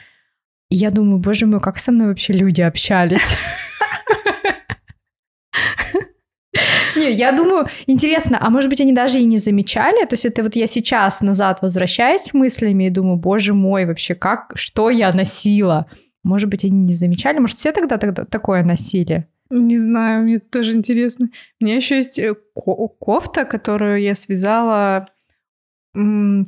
[0.71, 3.37] Я думаю, боже мой, как со мной вообще люди общались.
[6.97, 10.05] Не, я думаю, интересно, а может быть, они даже и не замечали?
[10.05, 14.53] То есть это вот я сейчас назад возвращаюсь мыслями и думаю, боже мой, вообще как,
[14.57, 15.87] что я носила?
[16.25, 17.39] Может быть, они не замечали?
[17.39, 19.29] Может, все тогда, тогда такое носили?
[19.51, 21.29] Не знаю, мне тоже интересно.
[21.61, 25.09] У меня еще есть э, кофта, которую я связала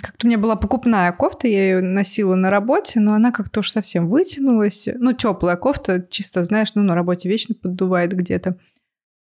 [0.00, 3.72] как-то у меня была покупная кофта, я ее носила на работе, но она как-то уж
[3.72, 4.88] совсем вытянулась.
[4.94, 8.58] Ну, теплая кофта, чисто, знаешь, ну, на работе вечно поддувает где-то.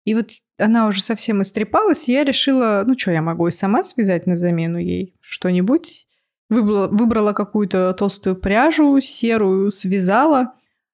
[0.04, 3.82] И вот она уже совсем истрепалась, и я решила, ну что, я могу и сама
[3.82, 6.06] связать на замену ей что-нибудь.
[6.48, 10.52] Выбрала, выбрала какую-то толстую пряжу, серую, связала.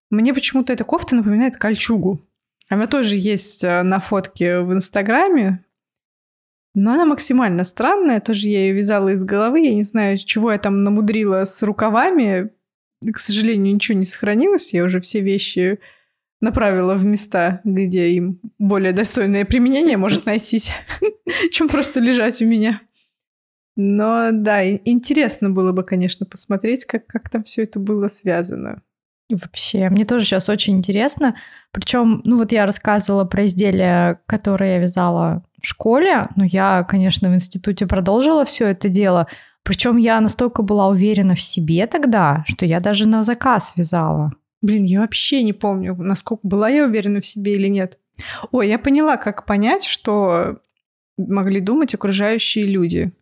[0.09, 2.23] Мне почему-то эта кофта напоминает кольчугу.
[2.69, 5.65] Она тоже есть э, на фотке в Инстаграме,
[6.75, 8.21] но она максимально странная.
[8.21, 9.61] Тоже я ее вязала из головы.
[9.61, 12.51] Я не знаю, чего я там намудрила с рукавами.
[13.13, 14.73] К сожалению, ничего не сохранилось.
[14.73, 15.81] Я уже все вещи
[16.41, 20.73] направила в места, где им более достойное применение может найтись,
[21.51, 22.81] чем просто лежать у меня.
[23.77, 28.83] Но да, интересно было бы, конечно, посмотреть, как, как там все это было связано.
[29.31, 31.37] Вообще, мне тоже сейчас очень интересно.
[31.71, 37.35] Причем, ну вот я рассказывала про изделия, которые я вязала школе, но я, конечно, в
[37.35, 39.27] институте продолжила все это дело.
[39.63, 44.33] Причем я настолько была уверена в себе тогда, что я даже на заказ вязала.
[44.63, 47.99] Блин, я вообще не помню, насколько была я уверена в себе или нет.
[48.53, 50.59] Ой, я поняла, как понять, что
[51.17, 53.13] могли думать окружающие люди.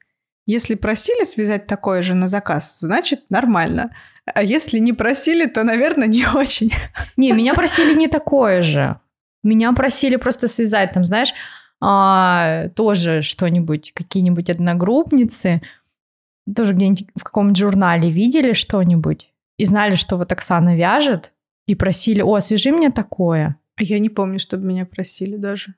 [0.46, 3.94] Если просили связать такое же на заказ, значит нормально.
[4.24, 6.72] А если не просили, то, наверное, не очень.
[7.16, 8.98] Не, меня просили не такое же.
[9.42, 11.32] Меня просили просто связать, там, знаешь,
[11.80, 15.62] а, тоже что-нибудь, какие-нибудь одногруппницы,
[16.54, 21.32] тоже где-нибудь в каком-нибудь журнале видели что-нибудь, и знали, что вот Оксана вяжет,
[21.66, 23.56] и просили, о, свяжи мне такое.
[23.76, 25.74] А я не помню, чтобы меня просили даже.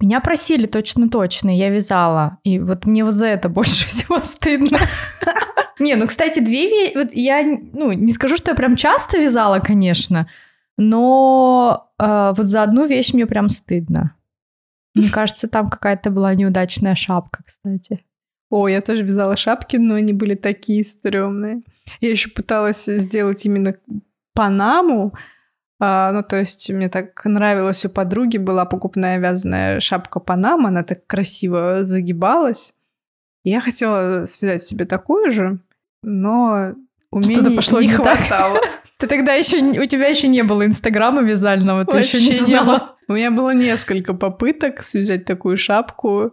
[0.00, 2.38] Меня просили точно-точно, я вязала.
[2.44, 4.78] И вот мне вот за это больше всего стыдно.
[5.80, 6.96] Не, ну, кстати, две вещи...
[6.96, 10.28] Вот я, ну, не скажу, что я прям часто вязала, конечно,
[10.76, 14.14] но э, вот за одну вещь мне прям стыдно.
[14.94, 18.04] Мне кажется, там какая-то была неудачная шапка, кстати.
[18.50, 21.62] О, я тоже вязала шапки, но они были такие стрёмные.
[22.00, 23.74] Я еще пыталась сделать именно
[24.34, 25.14] Панаму.
[25.80, 30.84] А, ну, то есть мне так нравилось у подруги была покупная вязаная шапка Панама, она
[30.84, 32.74] так красиво загибалась.
[33.42, 35.58] Я хотела связать себе такую же,
[36.02, 36.74] но
[37.10, 38.60] умений пошло не, не хватало.
[38.98, 42.93] Ты тогда еще у тебя еще не было инстаграма вязального, ты еще не знала.
[43.08, 46.32] У меня было несколько попыток связать такую шапку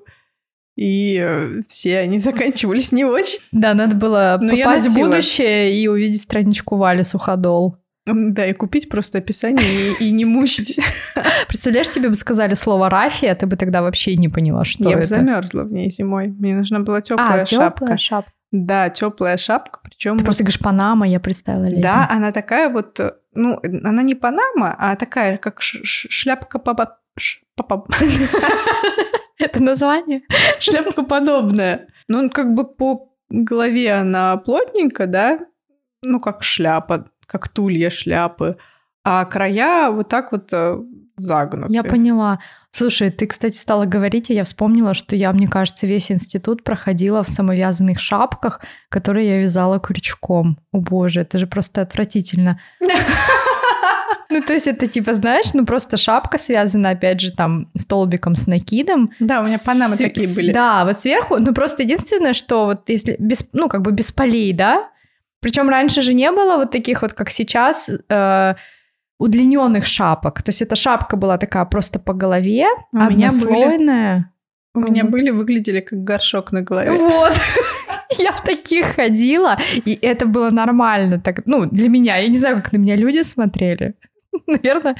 [0.76, 3.40] и э, все они заканчивались не очень.
[3.52, 7.78] Да, надо было Но попасть в будущее и увидеть страничку Вали Суходол.
[8.08, 10.80] Да, и купить просто описание и, и не мучить.
[11.48, 15.02] Представляешь, тебе бы сказали слово рафия, ты бы тогда вообще не поняла, что Я это.
[15.02, 16.28] бы замерзла в ней зимой.
[16.28, 17.98] Мне нужна была теплая а, шапка.
[17.98, 18.32] шапка.
[18.52, 20.18] Да, теплая шапка, причем.
[20.18, 21.66] Ты просто говоришь Панама, я представила.
[21.66, 21.82] Летом.
[21.82, 23.00] Да, она такая вот,
[23.34, 27.00] ну, она не Панама, а такая, как шляпка папа.
[29.38, 30.22] Это название?
[30.60, 31.88] Шляпка подобная.
[32.08, 35.40] Ну, как бы по голове она плотненькая, да?
[36.04, 38.58] Ну, как шляпа, как тулья шляпы.
[39.04, 40.80] А края вот так вот э,
[41.16, 41.74] загнутые.
[41.74, 42.40] Я поняла.
[42.74, 47.22] Слушай, ты, кстати, стала говорить, и я вспомнила, что я, мне кажется, весь институт проходила
[47.24, 50.58] в самовязанных шапках, которые я вязала крючком.
[50.72, 52.60] О боже, это же просто отвратительно.
[54.34, 58.48] Ну, то есть это типа, знаешь, ну просто шапка связана, опять же, там, столбиком с
[58.48, 59.12] накидом.
[59.20, 60.54] Да, у меня панамы С- такие были.
[60.54, 64.54] Да, вот сверху, ну просто единственное, что вот если без, ну как бы без полей,
[64.54, 64.88] да,
[65.42, 68.56] причем раньше же не было вот таких вот, как сейчас, э,
[69.22, 70.42] удлиненных шапок.
[70.42, 73.26] То есть эта шапка была такая просто по голове, У меня были.
[73.26, 74.34] однослойная.
[74.74, 76.92] У меня были, выглядели как горшок на голове.
[76.92, 77.34] Вот.
[78.18, 81.20] Я в таких ходила, и это было нормально.
[81.20, 82.18] Так, ну, для меня.
[82.18, 83.96] Я не знаю, как на меня люди смотрели.
[84.48, 84.96] Наверное,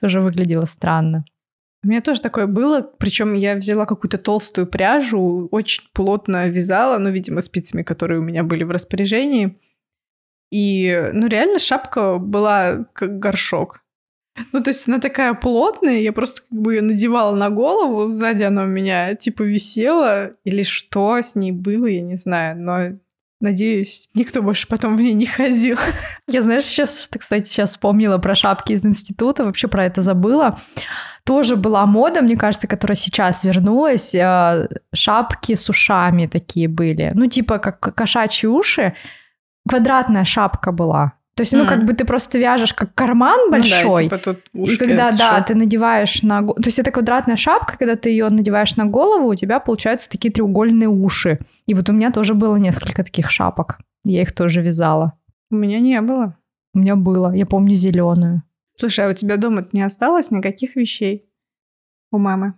[0.00, 1.24] тоже выглядело странно.
[1.84, 7.10] У меня тоже такое было, причем я взяла какую-то толстую пряжу, очень плотно вязала, ну,
[7.10, 9.56] видимо, спицами, которые у меня были в распоряжении.
[10.54, 13.80] И, ну, реально шапка была как горшок.
[14.52, 18.44] Ну, то есть она такая плотная, я просто как бы ее надевала на голову, сзади
[18.44, 22.98] она у меня типа висела, или что с ней было, я не знаю, но
[23.40, 25.76] надеюсь, никто больше потом в ней не ходил.
[26.28, 30.60] Я, знаешь, сейчас, кстати, сейчас вспомнила про шапки из института, вообще про это забыла.
[31.24, 34.14] Тоже была мода, мне кажется, которая сейчас вернулась.
[34.14, 37.10] э, Шапки с ушами такие были.
[37.14, 38.94] Ну, типа как кошачьи уши.
[39.68, 41.12] Квадратная шапка была.
[41.36, 41.66] То есть, ну, М.
[41.68, 44.04] как бы ты просто вяжешь как карман Ну да, большой.
[44.08, 45.46] типа И ушки когда, да, сшёт.
[45.46, 46.46] ты надеваешь на...
[46.46, 50.32] То есть это квадратная шапка, когда ты ее надеваешь на голову, у тебя получаются такие
[50.32, 51.40] треугольные уши.
[51.66, 53.78] И вот у меня тоже было несколько таких шапок.
[54.04, 55.14] Я их тоже вязала.
[55.50, 56.36] У меня не было.
[56.72, 58.42] У меня было, я помню, зеленую.
[58.76, 61.24] Слушай, а у тебя дома не осталось никаких вещей
[62.12, 62.54] у мамы?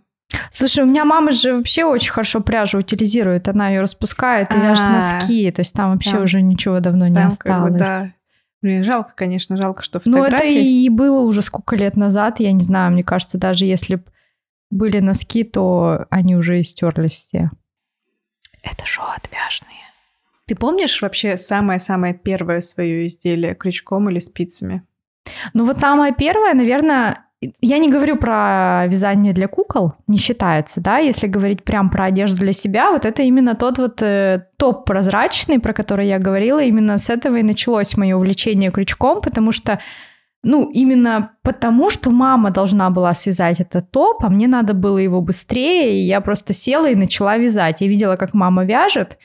[0.51, 3.49] Слушай, у меня мама же вообще очень хорошо пряжу утилизирует.
[3.49, 4.93] Она ее распускает и вяжет А.
[4.93, 5.51] носки.
[5.51, 7.83] То есть там вообще уже ничего давно не осталось.
[8.63, 10.85] Блин, жалко, конечно, жалко, что Но это фотографии.
[10.85, 14.03] и было уже сколько лет назад, я не знаю, мне кажется, даже если
[14.71, 17.51] были носки, то они уже истерлись все.
[18.63, 19.77] Это шоу отвяжные.
[20.47, 24.83] Ты помнишь вообще самое-самое первое свое изделие крючком или спицами?
[25.53, 27.26] Ну вот самое первое, наверное,
[27.61, 32.39] я не говорю про вязание для кукол, не считается, да, если говорить прям про одежду
[32.39, 36.99] для себя, вот это именно тот вот э, топ прозрачный, про который я говорила, именно
[36.99, 39.81] с этого и началось мое увлечение крючком, потому что
[40.43, 45.21] ну, именно потому, что мама должна была связать этот топ, а мне надо было его
[45.21, 47.81] быстрее, и я просто села и начала вязать.
[47.81, 49.19] Я видела, как мама вяжет,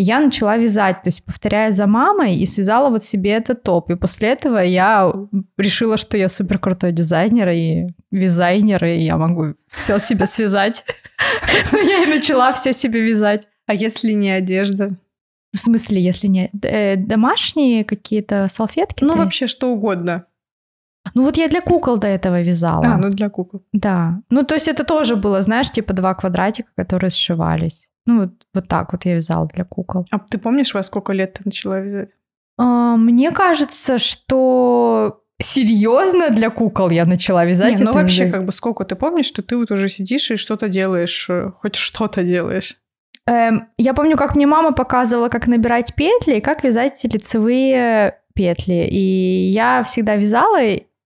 [0.00, 3.90] и я начала вязать, то есть повторяя за мамой, и связала вот себе этот топ.
[3.90, 5.12] И после этого я
[5.58, 10.84] решила, что я супер крутой дизайнер и вязайнер, и я могу все себе связать.
[11.72, 13.46] Ну, Я и начала все себе вязать.
[13.66, 14.88] А если не одежда?
[15.52, 19.04] В смысле, если не э, домашние какие-то салфетки?
[19.04, 19.18] Ну, ты?
[19.18, 20.24] вообще что угодно.
[21.14, 22.86] Ну вот я для кукол до этого вязала.
[22.86, 23.62] А, ну для кукол.
[23.72, 24.22] Да.
[24.30, 27.89] Ну, то есть это тоже было, знаешь, типа два квадратика, которые сшивались.
[28.10, 30.04] Ну, вот, вот так вот я вязала для кукол.
[30.10, 32.10] А ты помнишь, во сколько лет ты начала вязать?
[32.58, 37.78] А, мне кажется, что серьезно для кукол я начала вязать.
[37.78, 40.36] Не, ну вообще, взять- как бы сколько ты помнишь, что ты вот уже сидишь и
[40.36, 42.76] что-то делаешь, э, хоть что-то делаешь?
[43.26, 48.86] Эм, я помню, как мне мама показывала, как набирать петли и как вязать лицевые петли.
[48.90, 50.58] И я всегда вязала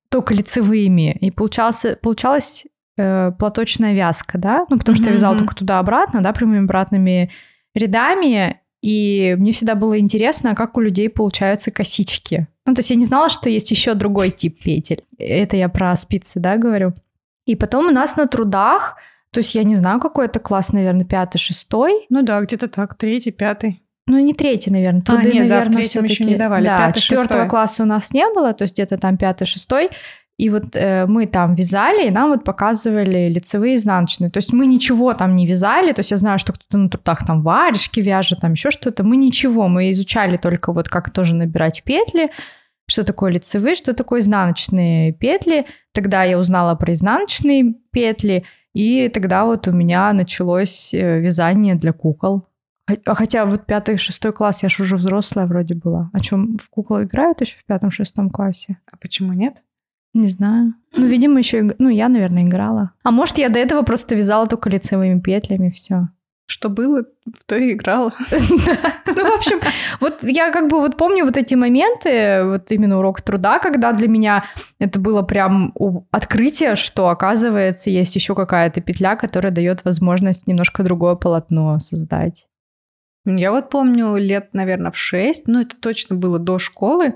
[0.09, 1.17] только лицевыми.
[1.21, 2.65] И получался, получалась
[2.97, 4.67] э, платочная вязка, да?
[4.69, 7.31] Ну, потому что я вязала только туда-обратно, да, прямыми обратными
[7.75, 8.61] рядами.
[8.83, 12.49] И мне всегда было интересно, а как у людей получаются косички.
[12.67, 15.05] Ну, то есть я не знала, что есть еще другой тип петель.
[15.19, 16.95] Это я про спицы, да, говорю.
[17.47, 18.97] И потом у нас на трудах,
[19.31, 22.07] то есть я не знаю, какой это класс, наверное, пятый, шестой.
[22.11, 23.83] Ну да, где-то так, третий, пятый.
[24.07, 25.01] Ну, не третий, наверное.
[25.01, 27.49] А, Труды, нет, да, в наверное, третьем еще не давали, Да, пятый, четвертого шестой.
[27.49, 29.91] класса у нас не было, то есть где-то там пятый, шестой.
[30.37, 34.31] И вот э, мы там вязали, и нам вот показывали лицевые и изнаночные.
[34.31, 35.93] То есть мы ничего там не вязали.
[35.93, 39.05] То есть я знаю, что кто-то на трудах там варежки вяжет, там еще что-то.
[39.05, 42.33] Мы ничего, мы изучали только вот как тоже набирать петли,
[42.89, 45.67] что такое лицевые, что такое изнаночные петли.
[45.93, 51.93] Тогда я узнала про изнаночные петли, и тогда вот у меня началось э, вязание для
[51.93, 52.49] кукол.
[52.87, 56.11] А Хотя вот пятый, шестой класс, я же уже взрослая вроде была.
[56.13, 58.79] О чем в куклы играют еще в пятом, шестом классе?
[58.93, 59.63] А почему нет?
[60.15, 60.75] Не знаю.
[60.97, 61.75] Ну, видимо, еще...
[61.79, 62.93] Ну, я, наверное, играла.
[63.03, 66.09] А может, я до этого просто вязала только лицевыми петлями, все.
[66.47, 68.13] Что было, в то и играла.
[69.17, 69.61] Ну, в общем,
[70.01, 74.09] вот я как бы вот помню вот эти моменты, вот именно урок труда, когда для
[74.09, 74.45] меня
[74.81, 75.73] это было прям
[76.11, 82.49] открытие, что, оказывается, есть еще какая-то петля, которая дает возможность немножко другое полотно создать.
[83.25, 87.15] Я вот помню лет, наверное, в шесть, ну это точно было до школы,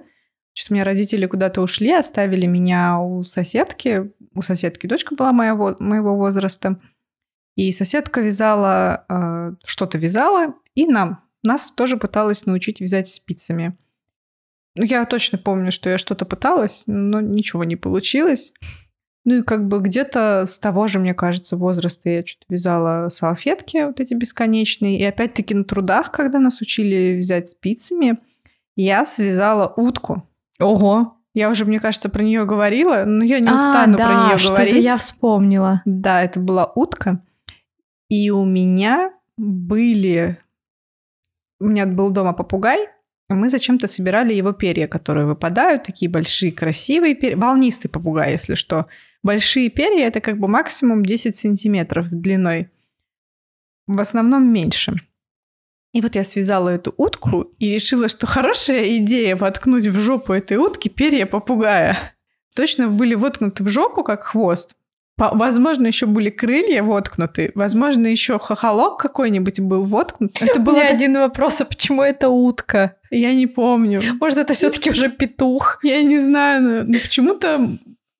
[0.58, 4.10] Что-то у меня родители куда-то ушли, оставили меня у соседки.
[4.34, 6.80] У соседки дочка была моего, моего возраста.
[7.54, 13.78] И соседка вязала, э, что-то вязала, и нам, нас тоже пыталась научить вязать спицами.
[14.76, 18.52] Ну, я точно помню, что я что-то пыталась, но ничего не получилось.
[19.24, 23.84] Ну и как бы где-то с того же, мне кажется, возраста я что-то вязала салфетки
[23.84, 24.98] вот эти бесконечные.
[24.98, 28.18] И опять-таки на трудах, когда нас учили вязать спицами,
[28.74, 30.24] я связала утку.
[30.60, 31.16] Ого.
[31.34, 34.38] Я уже, мне кажется, про нее говорила, но я не А, устану да, про нее
[34.38, 34.84] что-то говорить.
[34.84, 35.82] я вспомнила.
[35.84, 37.22] Да, это была утка.
[38.08, 40.38] И у меня были...
[41.60, 42.88] У меня был дома попугай,
[43.30, 47.36] и мы зачем-то собирали его перья, которые выпадают, такие большие, красивые перья.
[47.36, 48.86] Волнистый попугай, если что.
[49.22, 52.70] Большие перья— это как бы максимум 10 сантиметров длиной.
[53.86, 54.94] В основном меньше.
[55.92, 60.56] И вот я связала эту утку и решила, что хорошая идея воткнуть в жопу этой
[60.58, 62.14] утки перья попугая.
[62.54, 64.74] Точно были воткнуты в жопу, как хвост.
[65.16, 67.50] По- Возможно, еще были крылья воткнуты.
[67.54, 70.40] Возможно, еще хохолок какой-нибудь был воткнут.
[70.42, 72.96] Это так- один вопрос, а почему это утка?
[73.10, 74.02] Я не помню.
[74.20, 75.78] Может, это все-таки уже петух?
[75.82, 77.68] Я не знаю, но почему-то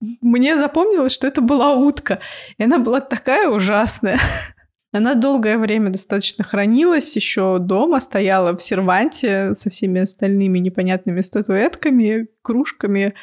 [0.01, 2.21] мне запомнилось, что это была утка.
[2.57, 4.19] И она была такая ужасная.
[4.93, 12.29] Она долгое время достаточно хранилась, еще дома стояла в серванте со всеми остальными непонятными статуэтками,
[12.43, 13.15] кружками,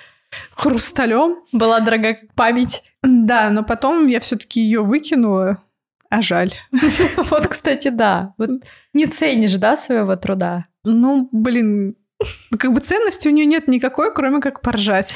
[0.52, 1.38] хрусталем.
[1.52, 2.84] Была дорога как память.
[3.02, 5.64] Да, но потом я все-таки ее выкинула,
[6.10, 6.54] а жаль.
[7.30, 8.34] Вот, кстати, да.
[8.38, 8.50] Вот
[8.94, 10.68] не ценишь, да, своего труда?
[10.84, 11.96] Ну, блин,
[12.58, 15.16] как бы ценности у нее нет никакой, кроме как поржать.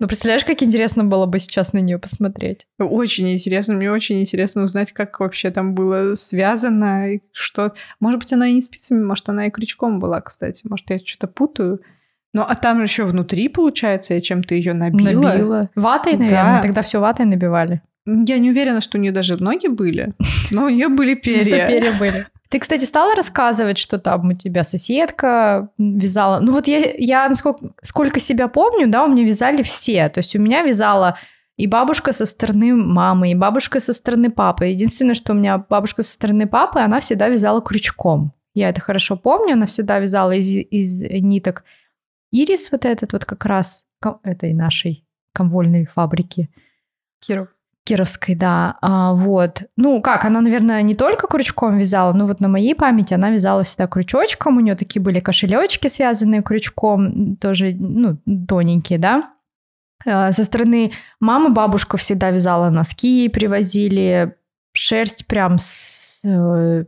[0.00, 2.66] Ну, представляешь, как интересно было бы сейчас на нее посмотреть?
[2.78, 7.72] Очень интересно, мне очень интересно узнать, как вообще там было связано, и что...
[7.98, 10.64] Может быть, она и не спицами, может, она и крючком была, кстати.
[10.68, 11.80] Может, я что-то путаю.
[12.32, 15.20] Ну, а там еще внутри, получается, я чем-то ее набила.
[15.32, 15.70] Набила.
[15.74, 16.18] Ватой, Да.
[16.18, 16.62] наверное.
[16.62, 17.82] Тогда все ватой набивали.
[18.06, 20.14] Я не уверена, что у нее даже ноги были,
[20.52, 21.66] но у нее были перья.
[21.66, 22.26] перья были.
[22.48, 26.40] Ты, кстати, стала рассказывать, что там у тебя соседка вязала.
[26.40, 30.08] Ну вот я, я насколько, сколько себя помню, да, у меня вязали все.
[30.08, 31.18] То есть у меня вязала
[31.56, 34.66] и бабушка со стороны мамы, и бабушка со стороны папы.
[34.66, 38.32] Единственное, что у меня бабушка со стороны папы, она всегда вязала крючком.
[38.54, 41.64] Я это хорошо помню, она всегда вязала из, из ниток
[42.30, 43.86] ирис вот этот вот как раз
[44.22, 46.48] этой нашей комвольной фабрики.
[47.20, 47.48] Киров.
[47.88, 48.76] Кировской, да.
[48.82, 49.62] А, вот.
[49.76, 53.62] Ну, как, она, наверное, не только крючком вязала, но вот на моей памяти она вязала
[53.62, 54.58] всегда крючочком.
[54.58, 59.30] У нее такие были кошелечки, связанные крючком, тоже, ну, тоненькие, да.
[60.06, 64.36] А, Со стороны мамы бабушка всегда вязала носки, привозили
[64.74, 66.84] шерсть прям с, э,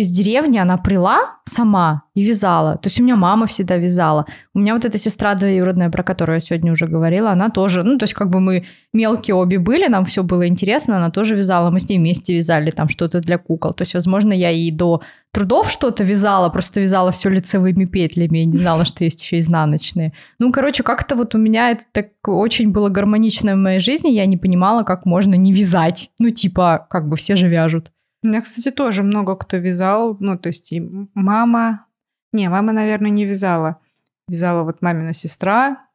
[0.00, 2.76] из деревни, она прила сама и вязала.
[2.78, 4.24] То есть у меня мама всегда вязала.
[4.54, 7.98] У меня вот эта сестра двоюродная, про которую я сегодня уже говорила, она тоже, ну,
[7.98, 11.68] то есть как бы мы мелкие обе были, нам все было интересно, она тоже вязала,
[11.70, 13.74] мы с ней вместе вязали там что-то для кукол.
[13.74, 18.44] То есть, возможно, я и до трудов что-то вязала, просто вязала все лицевыми петлями, я
[18.46, 20.14] не знала, что есть еще изнаночные.
[20.38, 24.24] Ну, короче, как-то вот у меня это так очень было гармонично в моей жизни, я
[24.24, 26.10] не понимала, как можно не вязать.
[26.18, 27.90] Ну, типа, как бы все же вяжут.
[28.22, 30.16] У меня, кстати, тоже много кто вязал.
[30.20, 30.82] Ну, то есть и
[31.14, 31.86] мама...
[32.32, 33.80] Не, мама, наверное, не вязала.
[34.28, 35.88] Вязала вот мамина сестра,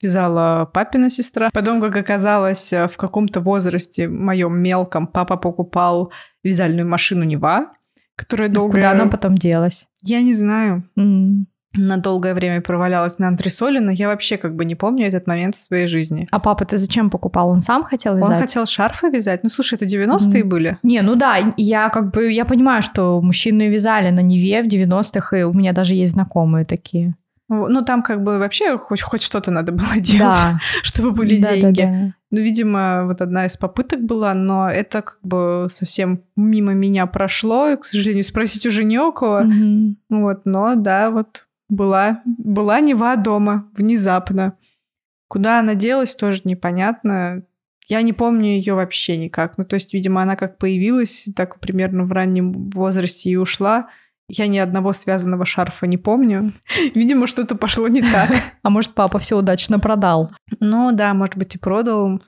[0.00, 1.50] вязала папина сестра.
[1.52, 6.12] Потом, как оказалось, в каком-то возрасте моем мелком папа покупал
[6.44, 7.72] вязальную машину Нева,
[8.14, 8.74] которая долго...
[8.74, 9.86] Куда она потом делась?
[10.02, 10.88] Я не знаю.
[10.96, 11.48] М.
[11.74, 15.54] На долгое время провалялась на антресоле, но я вообще как бы не помню этот момент
[15.54, 16.26] в своей жизни.
[16.30, 17.50] А папа ты зачем покупал?
[17.50, 18.40] Он сам хотел Он вязать?
[18.40, 19.42] хотел шарфы вязать.
[19.42, 20.48] Ну, слушай, это 90-е Мгм.
[20.48, 20.78] были.
[20.82, 25.38] Не, ну да, я как бы, я понимаю, что мужчины вязали на Неве в 90-х,
[25.38, 27.14] и у меня даже есть знакомые такие.
[27.50, 31.48] Ну, там как бы вообще хоть, хоть что-то надо было делать, Да, чтобы были да,
[31.48, 31.80] да, деньги.
[31.82, 32.14] да.
[32.30, 37.70] Ну, видимо, вот одна из попыток была, но это как бы совсем мимо меня прошло.
[37.70, 39.40] И, к сожалению, спросить уже не у кого.
[39.44, 39.96] Мгм.
[40.10, 44.56] Вот, но да, вот была, была Нева дома внезапно.
[45.28, 47.42] Куда она делась, тоже непонятно.
[47.86, 49.58] Я не помню ее вообще никак.
[49.58, 53.88] Ну, то есть, видимо, она как появилась, так примерно в раннем возрасте и ушла.
[54.30, 56.52] Я ни одного связанного шарфа не помню.
[56.94, 58.30] Видимо, что-то пошло не так.
[58.62, 60.32] А может, папа все удачно продал?
[60.60, 62.20] Ну да, может быть, и продал.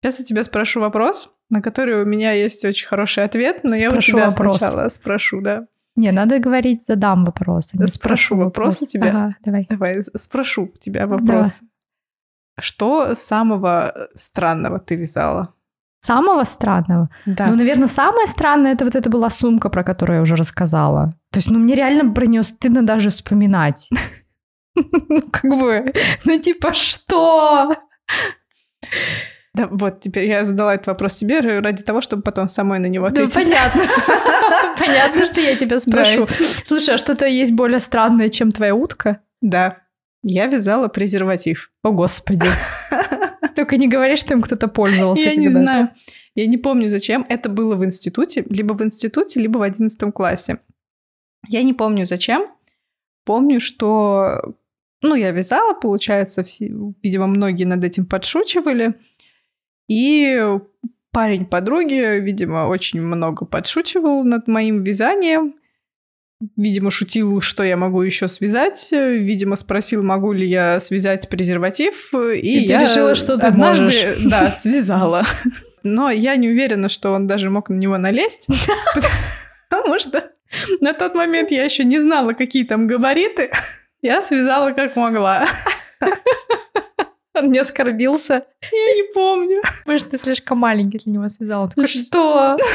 [0.00, 3.88] Сейчас я тебя спрошу вопрос, на который у меня есть очень хороший ответ, но я
[3.88, 4.58] у Спрошу тебя вопрос.
[4.58, 5.66] сначала спрошу, да.
[5.98, 7.72] Не, надо говорить, задам вопрос.
[7.76, 9.08] а Спрошу вопрос у тебя.
[9.08, 9.66] Ага, давай.
[9.68, 11.60] Давай спрошу у тебя вопрос.
[12.60, 15.54] Что самого странного ты вязала?
[16.00, 17.08] Самого странного?
[17.26, 17.46] Да.
[17.46, 21.14] Ну, наверное, самое странное, это вот это была сумка, про которую я уже рассказала.
[21.32, 23.88] То есть, ну, мне реально про нее стыдно даже вспоминать.
[25.08, 25.92] Ну, как бы,
[26.24, 27.74] ну типа что?
[29.54, 33.06] Да, вот теперь я задала этот вопрос тебе ради того, чтобы потом самой на него
[33.06, 33.34] ответить.
[33.34, 33.82] Да, понятно.
[34.78, 36.28] Понятно, что я тебя спрошу.
[36.64, 39.20] Слушай, а что-то есть более странное, чем твоя утка?
[39.40, 39.78] Да.
[40.22, 41.70] Я вязала презерватив.
[41.82, 42.46] О, Господи.
[43.56, 45.22] Только не говори, что им кто-то пользовался.
[45.22, 45.90] Я не знаю.
[46.34, 47.26] Я не помню, зачем.
[47.28, 48.44] Это было в институте.
[48.48, 50.60] Либо в институте, либо в одиннадцатом классе.
[51.48, 52.46] Я не помню, зачем.
[53.24, 54.54] Помню, что...
[55.02, 56.66] Ну, я вязала, получается, все,
[57.02, 58.94] видимо, многие над этим подшучивали.
[59.88, 60.40] И
[61.12, 65.54] парень подруги, видимо, очень много подшучивал над моим вязанием.
[66.56, 68.88] Видимо, шутил, что я могу еще связать.
[68.92, 72.14] Видимо, спросил, могу ли я связать презерватив.
[72.14, 74.24] И, и я решила, что ты однажды, можешь.
[74.24, 75.26] Да, связала.
[75.82, 78.46] Но я не уверена, что он даже мог на него налезть.
[79.68, 80.30] Потому что
[80.80, 83.50] на тот момент я еще не знала, какие там габариты.
[84.00, 85.48] Я связала как могла.
[87.38, 88.44] Он не оскорбился.
[88.72, 89.62] Я не помню.
[89.86, 91.68] Может, ты слишком маленький для него связала.
[91.68, 92.56] Такой, что?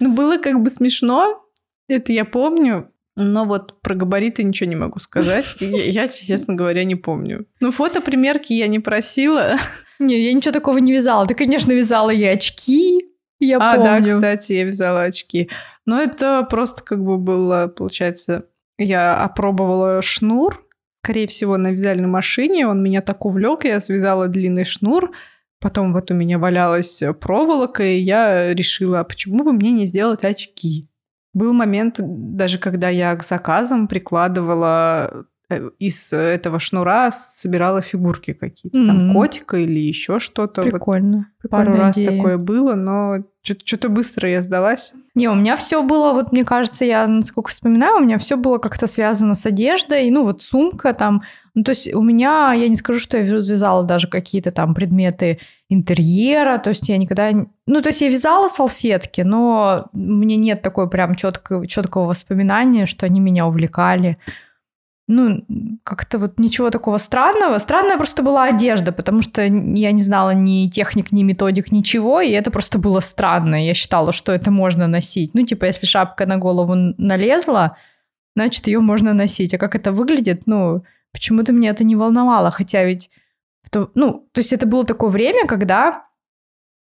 [0.00, 1.44] Ну, было как бы смешно.
[1.88, 2.92] Это я помню.
[3.16, 5.44] Но вот про габариты ничего не могу сказать.
[5.58, 7.46] Я, я, честно говоря, не помню.
[7.58, 9.58] Ну, фото примерки я не просила.
[9.98, 11.26] Не, я ничего такого не вязала.
[11.26, 13.08] Ты, конечно, вязала и очки.
[13.40, 14.06] Я а, помню.
[14.06, 15.50] да, кстати, я вязала очки.
[15.84, 18.44] Но это просто как бы было, получается,
[18.78, 20.64] я опробовала шнур,
[21.02, 22.66] скорее всего, на вязальной машине.
[22.66, 25.12] Он меня так увлек, я связала длинный шнур.
[25.60, 30.24] Потом вот у меня валялась проволока, и я решила, а почему бы мне не сделать
[30.24, 30.88] очки?
[31.34, 35.26] Был момент, даже когда я к заказам прикладывала
[35.78, 38.86] из этого шнура собирала фигурки какие-то, mm-hmm.
[38.86, 40.62] там котика или еще что-то.
[40.62, 41.30] Прикольно.
[41.42, 42.10] Вот пару раз идея.
[42.10, 44.92] такое было, но что-то быстро я сдалась.
[45.14, 48.58] Не, у меня все было, вот мне кажется, я насколько вспоминаю, у меня все было
[48.58, 51.22] как-то связано с одеждой, ну вот сумка там,
[51.54, 55.38] ну то есть у меня, я не скажу, что я вязала даже какие-то там предметы
[55.70, 57.30] интерьера, то есть я никогда,
[57.66, 63.06] ну то есть я вязала салфетки, но мне нет такой прям четкого, четкого воспоминания, что
[63.06, 64.18] они меня увлекали
[65.08, 65.42] ну,
[65.84, 67.58] как-то вот ничего такого странного.
[67.58, 72.30] Странная просто была одежда, потому что я не знала ни техник, ни методик, ничего, и
[72.30, 73.64] это просто было странно.
[73.66, 75.34] Я считала, что это можно носить.
[75.34, 77.78] Ну, типа, если шапка на голову налезла,
[78.36, 79.54] значит, ее можно носить.
[79.54, 83.10] А как это выглядит, ну, почему-то меня это не волновало, хотя ведь...
[83.70, 86.04] То, ну, то есть это было такое время, когда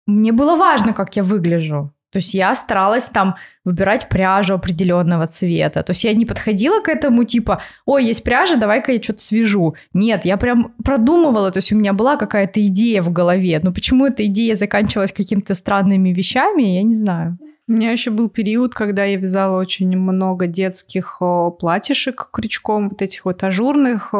[0.07, 1.93] мне было важно, как я выгляжу.
[2.11, 5.83] То есть я старалась там выбирать пряжу определенного цвета.
[5.83, 9.75] То есть я не подходила к этому типа, ой, есть пряжа, давай-ка я что-то свяжу.
[9.93, 13.61] Нет, я прям продумывала, то есть у меня была какая-то идея в голове.
[13.63, 17.39] Но почему эта идея заканчивалась какими-то странными вещами, я не знаю.
[17.67, 21.21] У меня еще был период, когда я вязала очень много детских
[21.61, 24.15] платьишек крючком, вот этих вот ажурных,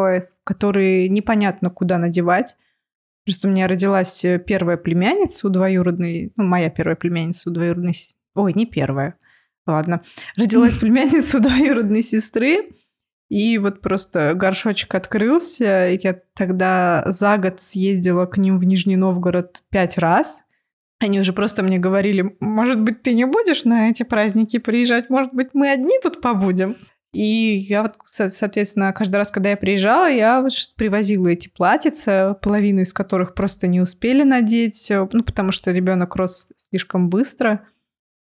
[0.45, 2.57] которые непонятно куда надевать.
[3.29, 7.93] Просто у меня родилась э, первая племянница у двоюродной, ну, моя первая племянница у двоюродной...
[8.35, 9.17] Ой, не первая,
[9.67, 10.01] ладно.
[10.39, 12.71] Родилась племянница у двоюродной сестры,
[13.29, 18.97] и вот просто горшочек открылся, и я тогда за год съездила к ним в Нижний
[18.97, 20.45] Новгород пять раз.
[20.99, 25.35] Они уже просто мне говорили, может быть, ты не будешь на эти праздники приезжать, может
[25.35, 26.77] быть, мы одни тут побудем.
[27.13, 32.83] И я вот, соответственно, каждый раз, когда я приезжала, я вот привозила эти платьица, половину
[32.83, 37.67] из которых просто не успели надеть, э, ну, потому что ребенок рос слишком быстро.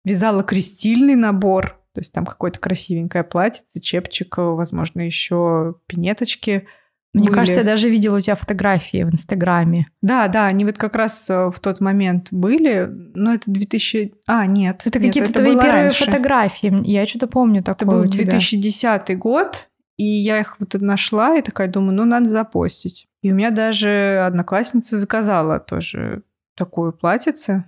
[0.03, 6.67] Вязала крестильный набор, то есть там какое-то красивенькое платьице, чепчик, возможно, еще пинеточки–
[7.15, 7.35] мне были.
[7.35, 9.87] кажется, я даже видела у тебя фотографии в Инстаграме.
[10.01, 12.89] Да, да, они вот как раз э, в тот момент были.
[13.15, 14.13] Но это 2000...
[14.27, 14.81] А, нет.
[14.85, 16.05] Это какие-то твои первые раньше.
[16.05, 16.73] фотографии.
[16.85, 21.69] Я что-то помню такое Это был 2010 год, и я их вот нашла, и такая
[21.69, 23.07] думаю, ну, надо запостить.
[23.21, 26.23] И у меня даже одноклассница заказала тоже
[26.55, 27.65] такое платьице.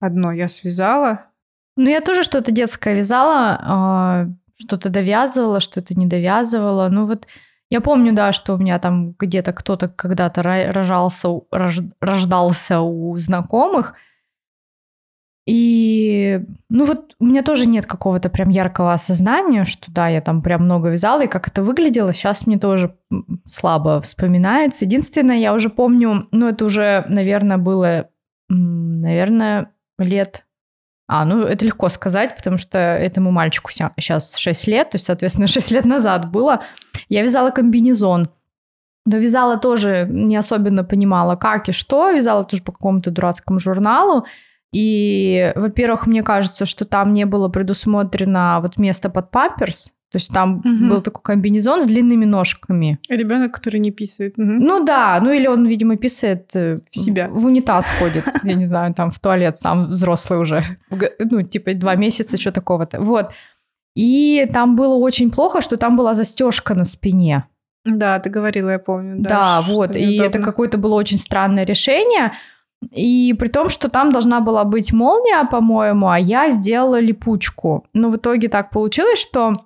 [0.00, 1.26] Одно я связала.
[1.76, 4.26] Ну, я тоже что-то детское вязала, а,
[4.56, 6.88] что-то довязывала, что-то не довязывала.
[6.88, 7.26] Ну, вот
[7.74, 13.94] я помню, да, что у меня там где-то кто-то когда-то рожался, рождался у знакомых.
[15.44, 20.40] И, ну вот, у меня тоже нет какого-то прям яркого осознания, что да, я там
[20.40, 22.96] прям много вязала, и как это выглядело, сейчас мне тоже
[23.44, 24.84] слабо вспоминается.
[24.84, 28.08] Единственное, я уже помню, ну это уже, наверное, было,
[28.48, 30.43] наверное, лет
[31.06, 35.46] а, ну это легко сказать, потому что этому мальчику сейчас 6 лет, то есть, соответственно,
[35.48, 36.62] 6 лет назад было.
[37.08, 38.30] Я вязала комбинезон.
[39.06, 42.10] Но вязала тоже не особенно понимала, как и что.
[42.10, 44.24] Вязала тоже по какому-то дурацкому журналу.
[44.72, 49.92] И, во-первых, мне кажется, что там не было предусмотрено вот место под памперс.
[50.14, 50.88] То есть там Мгм.
[50.90, 53.00] был такой комбинезон с длинными ножками.
[53.08, 54.38] Ребенок, который не писает.
[54.38, 54.58] Мгм.
[54.58, 57.26] Ну да, ну или он, видимо, писает э, В себя.
[57.28, 60.62] В унитаз ходит, я не знаю, там в туалет сам взрослый уже.
[61.18, 63.00] Ну, типа два месяца, что такого-то.
[63.00, 63.30] Вот.
[63.96, 67.42] И там было очень плохо, что там была застежка на спине.
[67.84, 69.16] Да, ты говорила, я помню.
[69.18, 69.96] Да, что вот.
[69.96, 70.28] И неудобно.
[70.28, 72.30] это какое-то было очень странное решение.
[72.92, 77.84] И при том, что там должна была быть молния, по-моему, а я сделала липучку.
[77.94, 79.56] Но в итоге так получилось, что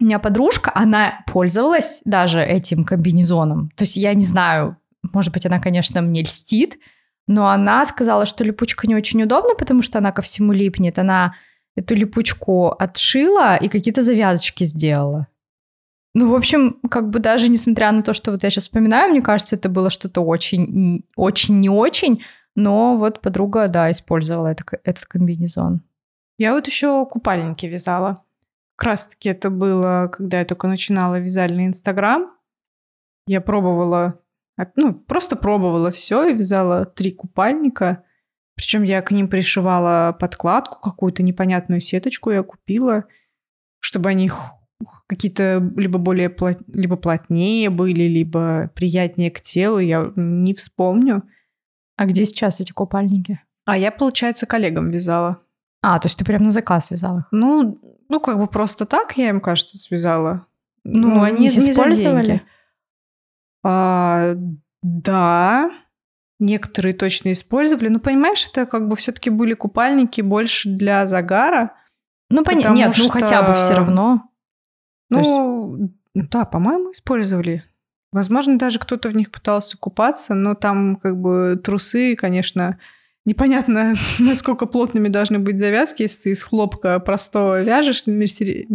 [0.00, 3.70] у меня подружка, она пользовалась даже этим комбинезоном.
[3.76, 4.76] То есть я не знаю,
[5.12, 6.78] может быть, она, конечно, мне льстит,
[7.26, 10.98] но она сказала, что липучка не очень удобна, потому что она ко всему липнет.
[10.98, 11.34] Она
[11.76, 15.28] эту липучку отшила и какие-то завязочки сделала.
[16.14, 19.20] Ну, в общем, как бы даже несмотря на то, что вот я сейчас вспоминаю, мне
[19.20, 22.22] кажется, это было что-то очень, очень не очень,
[22.54, 25.82] но вот подруга, да, использовала это, этот комбинезон.
[26.38, 28.16] Я вот еще купальники вязала.
[28.76, 32.32] Как раз таки это было, когда я только начинала вязальный Инстаграм.
[33.26, 34.20] Я пробовала,
[34.58, 38.04] а, ну, просто пробовала все и вязала три купальника.
[38.56, 43.04] Причем я к ним пришивала подкладку, какую-то непонятную сеточку я купила,
[43.80, 44.30] чтобы они
[45.08, 51.22] какие-то либо более плот- либо плотнее были, либо приятнее к телу, я не вспомню.
[51.96, 53.40] А где сейчас эти купальники?
[53.64, 55.40] А я, получается, коллегам вязала.
[55.86, 57.24] А, то есть ты прям на заказ вязал их?
[57.30, 57.78] Ну,
[58.08, 60.46] ну, как бы просто так я им, кажется, связала.
[60.82, 62.42] Ну, они их использовали?
[63.62, 64.34] А,
[64.82, 65.70] да,
[66.38, 67.88] некоторые точно использовали.
[67.88, 71.74] Но понимаешь, это как бы все-таки были купальники больше для загара.
[72.30, 72.74] Ну, понятно.
[72.74, 74.22] Нет, ну хотя бы что- все равно.
[75.10, 77.62] Ну, да, по-моему, использовали.
[78.10, 82.78] Возможно, даже кто-то в них пытался купаться, но там как бы трусы, конечно,
[83.24, 88.06] непонятно, насколько плотными должны быть завязки, если ты из хлопка простого вяжешь.
[88.06, 88.68] Мерсери...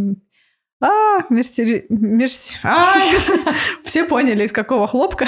[0.81, 1.85] А, мерсери...
[1.89, 2.95] мерс- А,
[3.83, 5.27] все поняли, из какого хлопка.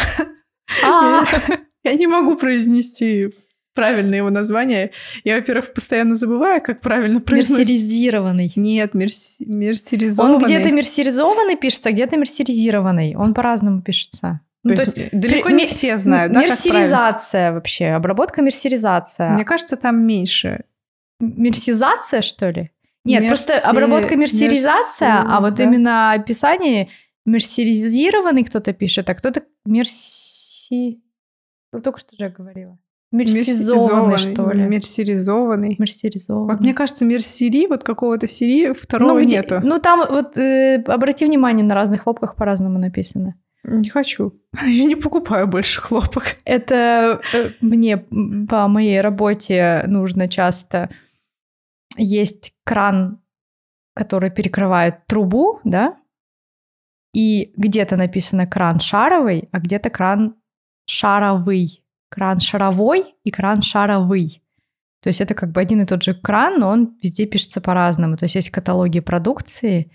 [0.86, 1.26] А,
[1.84, 3.30] Я не могу произнести
[3.74, 4.92] правильное его название.
[5.24, 7.70] Я, во-первых, постоянно забываю, как правильно произносить.
[7.70, 8.52] мерсеризированный.
[8.56, 9.46] Нет, мерси...
[9.46, 10.36] мерсеризованный.
[10.36, 13.16] Он где-то мерсеризованный пишется, а где-то мерсеризированный.
[13.16, 14.42] Он по-разному пишется.
[14.64, 16.42] Ну, То, есть, далеко не все знают, да?
[16.42, 19.32] Мерсеризация вообще, обработка мерсеризация.
[19.32, 20.66] Мне кажется, там меньше.
[21.20, 22.72] Мерсизация, что ли?
[23.04, 25.64] Нет, Мерси- просто обработка мерсеризация, а вот мерси- да.
[25.64, 26.90] именно описание
[27.26, 31.02] мерсеризированный кто-то пишет, а кто-то мерси...
[31.74, 32.78] Ну, только что же я говорила.
[33.12, 34.64] Мерсизованный, что ли?
[34.64, 35.76] Мерсеризованный.
[35.78, 36.54] Мерсеризованный.
[36.54, 39.60] Вот мне кажется, мерсери, вот какого-то сири второго ну, где- нету.
[39.62, 43.36] Ну, там вот э, обрати внимание, на разных хлопках по-разному написано.
[43.64, 44.34] Не хочу.
[44.62, 46.36] Я не покупаю больше хлопок.
[46.46, 50.90] Это э, мне по моей работе нужно часто
[51.98, 53.22] есть кран,
[53.94, 55.98] который перекрывает трубу, да,
[57.14, 60.36] и где-то написано кран шаровый, а где-то кран
[60.86, 61.84] шаровый.
[62.10, 64.42] Кран шаровой и кран шаровый.
[65.02, 68.18] То есть это как бы один и тот же кран, но он везде пишется по-разному.
[68.18, 69.92] То есть есть каталоги продукции,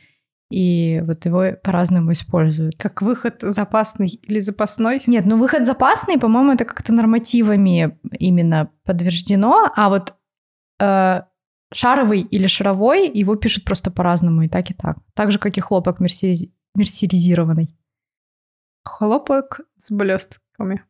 [0.51, 2.77] и вот его по-разному используют.
[2.77, 5.03] Как выход запасный или запасной.
[5.07, 10.15] Нет, ну выход запасный, по-моему, это как-то нормативами именно подтверждено, а вот
[10.81, 11.23] э,
[11.73, 14.99] шаровый или шаровой его пишут просто по-разному, и так, и так.
[15.15, 17.77] Так же, как и хлопок мерсери- мерсеризированный.
[18.85, 19.91] Хлопок с
[20.59, 20.83] блестками.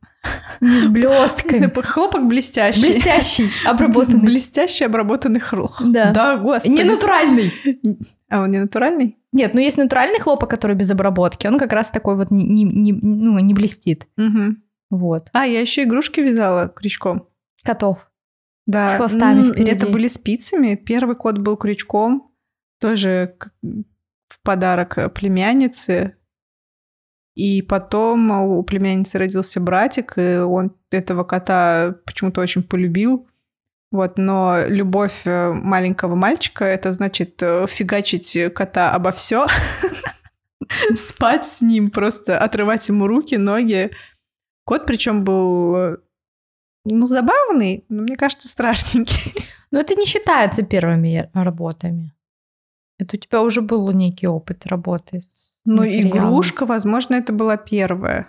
[0.61, 1.71] Не с блестками.
[1.83, 2.83] Хлопок блестящий.
[2.83, 4.25] Блестящий, обработанный.
[4.25, 5.83] Блестящий обработанный хлопок.
[5.85, 6.13] Да.
[6.13, 6.73] Да, господи.
[6.75, 7.53] Не натуральный.
[8.29, 9.19] А он не натуральный?
[9.33, 11.47] Нет, ну есть натуральный хлопок, который без обработки.
[11.47, 14.07] Он как раз такой вот не, не- не- ну, не блестит.
[14.17, 14.57] Угу.
[14.91, 15.29] Вот.
[15.33, 17.29] А, я еще игрушки вязала крючком.
[17.65, 18.09] Котов.
[18.67, 18.95] Да.
[18.95, 19.71] С хвостами м, впереди.
[19.71, 20.75] Это были спицами.
[20.75, 22.33] Первый кот был крючком.
[22.81, 26.17] Тоже в подарок э, племяннице.
[27.37, 33.29] И потом у племянницы родился братик, и он этого кота почему-то очень полюбил.
[33.93, 39.47] Вот, но любовь э, маленького мальчика это значит э, фигачить кота обо все,
[40.97, 43.91] спать с ним, просто отрывать ему руки, ноги.
[44.65, 45.97] Кот причем был э,
[46.87, 49.35] ну, забавный, но мне кажется, страшненький.
[49.71, 52.15] Но это не считается первыми работами.
[52.99, 58.29] Это у тебя уже был некий опыт работы с Ну, игрушка, возможно, это была первая.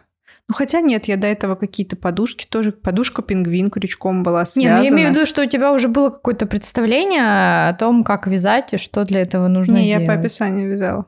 [0.49, 2.71] Ну, хотя нет, я до этого какие-то подушки тоже.
[2.71, 4.77] Подушка-пингвин крючком была Не, связана.
[4.77, 8.27] ну я имею в виду, что у тебя уже было какое-то представление о том, как
[8.27, 10.07] вязать и что для этого нужно Не, я делать.
[10.07, 11.05] по описанию вязала.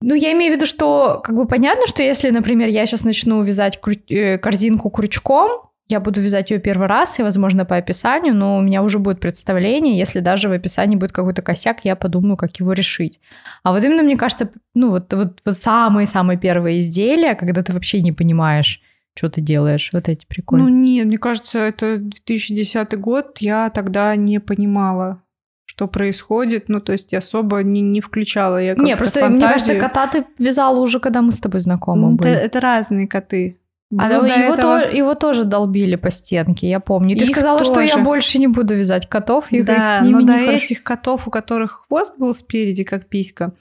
[0.00, 3.40] Ну, я имею в виду, что как бы понятно, что если, например, я сейчас начну
[3.42, 8.34] вязать крю- э, корзинку крючком, я буду вязать ее первый раз, и, возможно, по описанию,
[8.34, 12.36] но у меня уже будет представление, если даже в описании будет какой-то косяк, я подумаю,
[12.36, 13.20] как его решить.
[13.62, 18.02] А вот именно, мне кажется, ну вот, вот, вот самые-самые первые изделия, когда ты вообще
[18.02, 18.80] не понимаешь,
[19.14, 20.68] что ты делаешь, вот эти прикольные.
[20.68, 25.22] Ну нет, мне кажется, это 2010 год, я тогда не понимала,
[25.66, 29.30] что происходит, ну то есть особо не, не включала я Не, просто фантазию.
[29.30, 32.34] мне кажется, кота ты вязала уже, когда мы с тобой знакомы это, были.
[32.34, 33.58] это разные коты.
[33.98, 37.14] А до его, этого- то- его тоже долбили по стенке, я помню.
[37.14, 38.04] И Ты Их сказала, что я тоже.
[38.04, 40.52] больше не буду вязать котов, их, да, их с ними но не до хорошо.
[40.52, 43.52] этих котов, у которых хвост был спереди, как писька,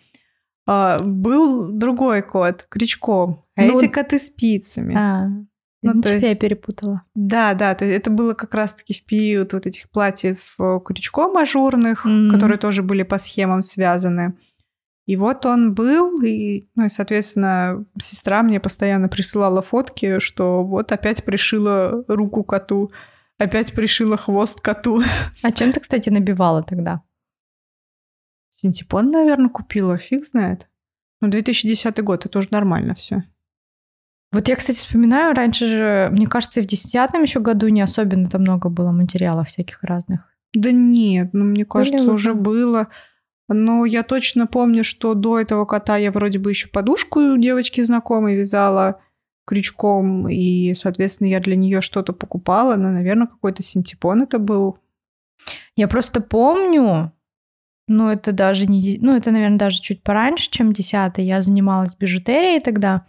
[0.68, 4.96] а, был другой кот, крючком, а Ну, эти коты спицами.
[4.98, 5.28] А,
[5.84, 7.02] Ну, ну, то я есть- перепутала.
[7.16, 11.36] Да, да, то есть это было как раз-таки в период вот этих платьев э, крючком
[11.38, 12.32] ажурных, Мгм.
[12.32, 14.34] которые тоже были по схемам связаны.
[15.06, 20.92] И вот он был, и, ну и, соответственно, сестра мне постоянно присылала фотки, что вот
[20.92, 22.92] опять пришила руку коту,
[23.38, 25.02] опять пришила хвост коту.
[25.42, 27.02] А чем ты, кстати, набивала тогда?
[28.52, 30.70] Синтепон, наверное, купила, фиг знает.
[31.20, 33.24] Ну, 2010 год, это уже нормально все.
[34.32, 38.40] Вот я, кстати, вспоминаю, раньше же, мне кажется, и в десятом еще году не особенно-то
[38.40, 40.22] много было материалов всяких разных.
[40.54, 42.12] Да нет, ну мне кажется, уже?
[42.12, 42.88] уже было.
[43.54, 48.36] Но я точно помню, что до этого кота я вроде бы еще подушку девочки знакомой
[48.36, 49.02] вязала
[49.46, 54.78] крючком, и, соответственно, я для нее что-то покупала, но, наверное, какой-то синтепон это был.
[55.76, 57.12] Я просто помню,
[57.88, 61.26] ну это даже не, ну это, наверное, даже чуть пораньше, чем десятый.
[61.26, 63.06] Я занималась бижутерией тогда,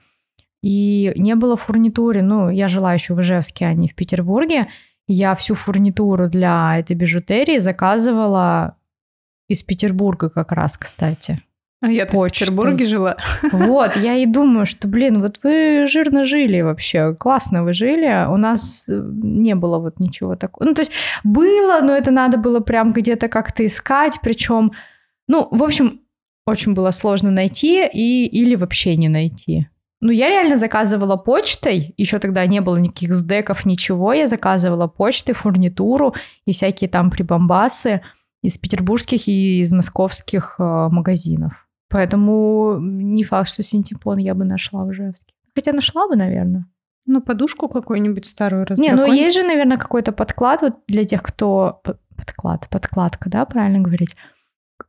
[0.62, 2.22] и не было фурнитуры.
[2.22, 4.68] Ну, я жила еще в Ижевске, а не в Петербурге.
[5.06, 8.76] Я всю фурнитуру для этой бижутерии заказывала
[9.52, 11.42] из Петербурга как раз, кстати.
[11.82, 12.10] А я в.
[12.10, 13.16] Петербурге жила.
[13.52, 18.36] Вот, я и думаю, что, блин, вот вы жирно жили вообще, классно вы жили, у
[18.36, 20.68] нас э, не было вот ничего такого.
[20.68, 20.92] Ну, то есть
[21.24, 24.72] было, но это надо было прям где-то как-то искать, причем,
[25.26, 26.02] ну, в общем,
[26.46, 29.66] очень было сложно найти и, или вообще не найти.
[30.00, 35.34] Ну, я реально заказывала почтой, еще тогда не было никаких сдеков, ничего, я заказывала почтой,
[35.34, 38.02] фурнитуру и всякие там прибамбасы
[38.42, 41.68] из петербургских и из московских э, магазинов.
[41.88, 45.34] Поэтому не факт, что синтепон я бы нашла в Ижевске.
[45.54, 46.66] Хотя нашла бы, наверное.
[47.06, 49.20] Ну, подушку какую-нибудь старую Не, ну раздраконить.
[49.20, 51.82] есть же, наверное, какой-то подклад вот для тех, кто...
[52.16, 54.16] Подклад, подкладка, да, правильно говорить?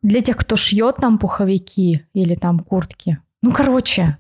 [0.01, 3.17] Для тех, кто шьет там пуховики или там куртки.
[3.41, 4.17] Ну, короче,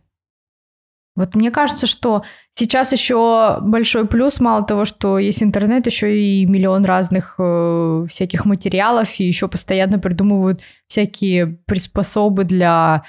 [1.15, 2.23] вот мне кажется, что
[2.55, 8.45] сейчас еще большой плюс, мало того, что есть интернет, еще и миллион разных э, всяких
[8.45, 13.03] материалов, и еще постоянно придумывают всякие приспособы для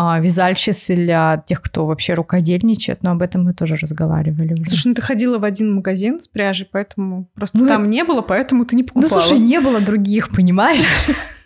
[0.00, 4.70] а, вязальщиц и для тех, кто вообще рукодельничает, но об этом мы тоже разговаривали уже.
[4.70, 8.20] Слушай, ну ты ходила в один магазин с пряжей, поэтому просто Ну, там не было,
[8.20, 9.20] поэтому ты не Ну, покупала.
[9.20, 10.84] слушай, не было других, понимаешь?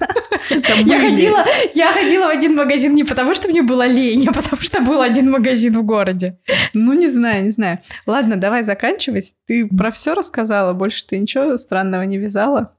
[0.51, 4.61] Я ходила, я ходила в один магазин не потому, что мне было лень, а потому
[4.61, 6.38] что был один магазин в городе.
[6.74, 7.78] Ну, не знаю, не знаю.
[8.07, 9.34] Ладно, давай заканчивать.
[9.47, 12.74] Ты про все рассказала, больше ты ничего странного не вязала.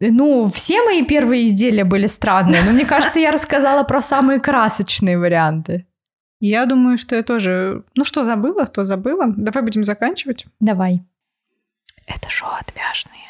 [0.00, 5.18] Ну, все мои первые изделия были странные, но мне кажется, я рассказала про самые красочные
[5.18, 5.86] варианты.
[6.40, 7.82] Я думаю, что я тоже...
[7.96, 9.26] Ну что, забыла, то забыла.
[9.36, 10.46] Давай будем заканчивать.
[10.60, 11.02] Давай.
[12.06, 13.28] Это шоу отвяжные.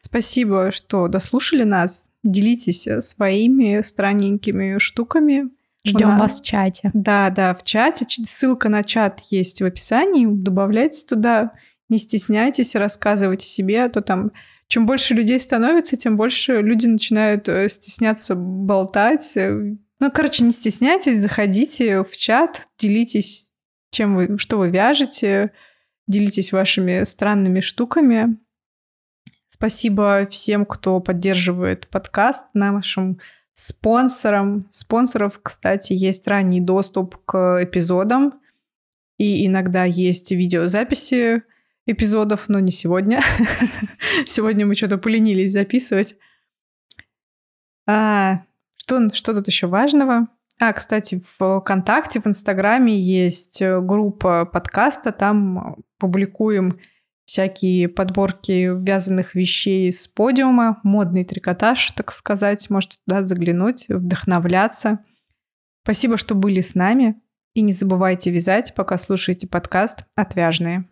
[0.00, 2.08] Спасибо, что дослушали нас.
[2.26, 5.50] Делитесь э, своими странненькими штуками.
[5.84, 6.90] Ждем нас- вас в чате.
[6.94, 8.06] Да, да, в чате.
[8.28, 10.26] Ссылка на чат есть в описании.
[10.28, 11.52] Добавляйтесь туда.
[11.88, 14.32] Не стесняйтесь, рассказывайте себе, а то там
[14.68, 19.32] чем больше людей становится, тем больше люди начинают э, стесняться болтать.
[19.36, 23.52] Э, Ну, короче, не стесняйтесь, заходите в чат, делитесь,
[23.92, 25.52] чем вы, что вы вяжете,
[26.08, 28.36] делитесь вашими странными штуками.
[29.58, 33.20] Спасибо всем, кто поддерживает подкаст, нашим
[33.54, 34.66] спонсорам.
[34.68, 38.34] Спонсоров, кстати, есть ранний доступ к эпизодам,
[39.16, 41.42] и иногда есть видеозаписи
[41.86, 43.22] эпизодов, но не сегодня.
[44.26, 46.16] Сегодня мы что-то поленились записывать.
[47.86, 48.42] А,
[48.76, 50.26] что, что тут еще важного?
[50.58, 56.78] А, кстати, в ВКонтакте, в Инстаграме есть группа подкаста, там публикуем
[57.26, 62.70] всякие подборки вязаных вещей с подиума, модный трикотаж, так сказать.
[62.70, 65.00] Можете туда заглянуть, вдохновляться.
[65.82, 67.20] Спасибо, что были с нами.
[67.54, 70.88] И не забывайте вязать, пока слушаете подкаст «Отвяжные».